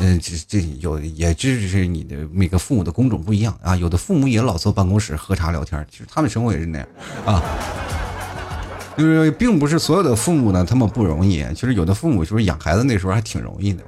[0.00, 6.88] 嗯，这这有也这是你的每个父母的工种不一样啊，有的父母也老坐办公室喝茶聊天，其实他们生活也是那样
[7.26, 7.42] 啊。
[8.96, 13.84] 就是并不是所有的父母呢，他们不容易，其实有的父母就是养孩子那时候还挺容易的。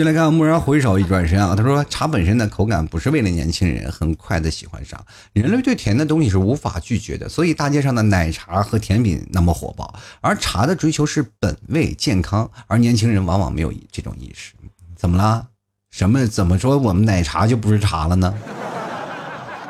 [0.00, 4.98] 进来看，蓦然回首，一转身啊，他说茶本身的口感不是为了年轻人很快的喜欢上，
[5.34, 14.54] 人类对甜的东西是无法拒绝的，所以大街上的奶茶和甜品那么火爆，而茶的追求是本味健康，而年轻人往往没有这种意识。
[14.96, 15.48] 怎么啦？
[15.90, 16.26] 什么？
[16.26, 18.34] 怎么说我们奶茶就不是茶了呢？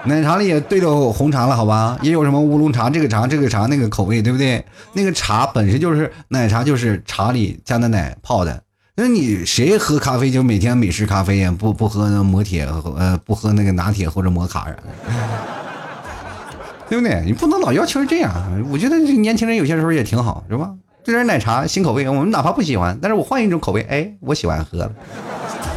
[0.04, 1.98] 奶茶里也兑了红茶了，好吧？
[2.02, 4.64] 也有什么乌龙茶，这个茶这个茶那个口味，对不对？
[4.92, 8.62] 那个茶本身就是奶茶，就是茶里加的奶泡的。
[9.02, 11.50] 那你谁喝咖啡就每天美式咖啡呀？
[11.58, 12.66] 不不喝那摩铁，
[12.98, 14.82] 呃，不喝那个拿铁或者摩卡啥的，
[16.86, 17.22] 对不对？
[17.24, 18.30] 你不能老要求这样。
[18.70, 20.70] 我觉得这年轻人有些时候也挺好，是吧？
[21.02, 24.92] 这点奶茶新口味，我们哪怕不喜欢，但是我换一种口味，哎，我喜欢喝了。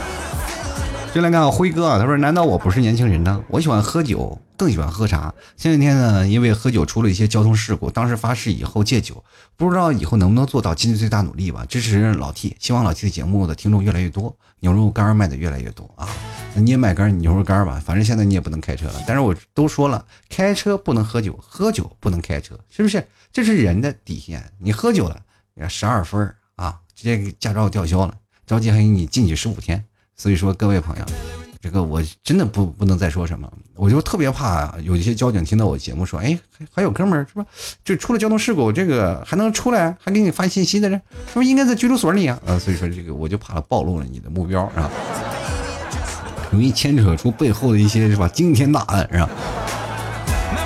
[1.15, 3.41] 就来看辉哥，他说：“难道我不是年轻人呢？
[3.47, 5.33] 我喜欢喝酒，更喜欢喝茶。
[5.57, 9.23] 前两天呢，因为喝酒出了一些交通事故，当时发誓以后戒酒，
[9.55, 11.65] 不知道以后能不能做到尽最大努力吧。
[11.65, 16.07] 支持老 T，希望老 T 的节目的听众越来越多，牛肉干卖的越来越多啊！
[16.55, 19.03] 那你也买根牛肉干吧，反正现在你也不能开车了。
[19.07, 23.05] 但是我都说了，开车不能喝酒，喝酒不能开车，是不是？
[23.31, 24.51] 这是人的底线。
[24.59, 25.19] 你喝酒了，
[25.67, 28.13] 十二分啊，直接给驾照吊销了，
[28.45, 29.83] 着急还给你进去十五天。”
[30.15, 31.05] 所以说，各位朋友，
[31.63, 36.37] 这个我真的不不能再说什么，我就特别怕有一些交警听到我节目说，哎，
[36.69, 37.45] 还有哥们儿是吧？
[37.85, 42.37] 就出了交通事故，这个还能出来，还给你发信息的，人是不是应该在拘留所里啊？
[42.45, 44.91] 啊，所以说这个我就怕暴露了你的目标啊，
[46.51, 49.29] 容易牵扯出背后的一些是吧惊天大案是吧？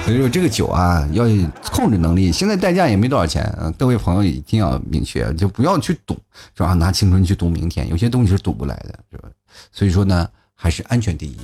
[0.04, 1.26] 所以说这个酒啊，要
[1.72, 2.32] 控制能力。
[2.32, 3.46] 现在代驾也没多少钱，
[3.78, 6.18] 各位朋友一定要明确，就不要去赌，
[6.56, 6.74] 是吧？
[6.74, 9.30] 拿青春去赌明天，有些东西是赌不来的，是吧？
[9.72, 10.28] 所以说呢，
[10.58, 11.38] 还是安全第一。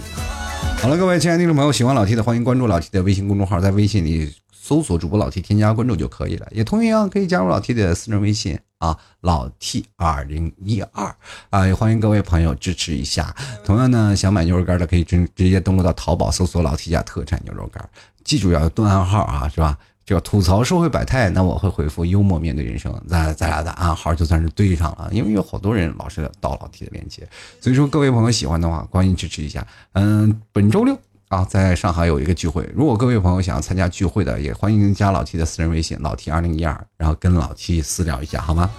[0.82, 6.48] 好了，各位亲爱的听众朋友，喜欢老 T 的，欢迎关注老 T 的微信公众号，在微信里搜索主播老 T，添加关注就可以了。
[6.52, 11.16] 也同样可以加入老 T 的私人微信啊，老 T 二零一二
[11.52, 13.34] 啊，也欢迎各位朋友支持一下。
[13.64, 17.88] 同样呢，想买牛肉干的可以直直接登录到淘宝搜索老 T 家特产牛肉干。
[18.26, 19.78] 记住要顿暗号啊，是吧？
[20.06, 22.94] 这个吐槽社会百态，那我会回复幽默面对人生。
[23.08, 27.28] 咱咱俩的暗号就算是对上了，因为有好多人老是盗老 T 的链接，
[27.62, 29.66] 所以说各位朋友喜欢的话，欢迎支持一下。
[29.94, 30.98] 嗯，本周六
[31.30, 38.70] 啊，在上海有一个聚会，如果各位朋友想要参加聚会的，也欢迎加老 T 的私人微信老 T 二零一二，然后跟老 T 私聊一下，好吗？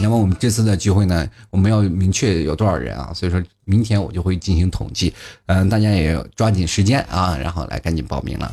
[0.00, 3.12] 那么我们这次的聚会呢，我们要明确有多少人啊？
[3.14, 5.14] 所以说明天我就会进行统计，
[5.46, 8.52] 嗯，大家也抓紧时间啊，然后来赶紧报名了。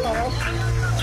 [0.00, 1.01] 大招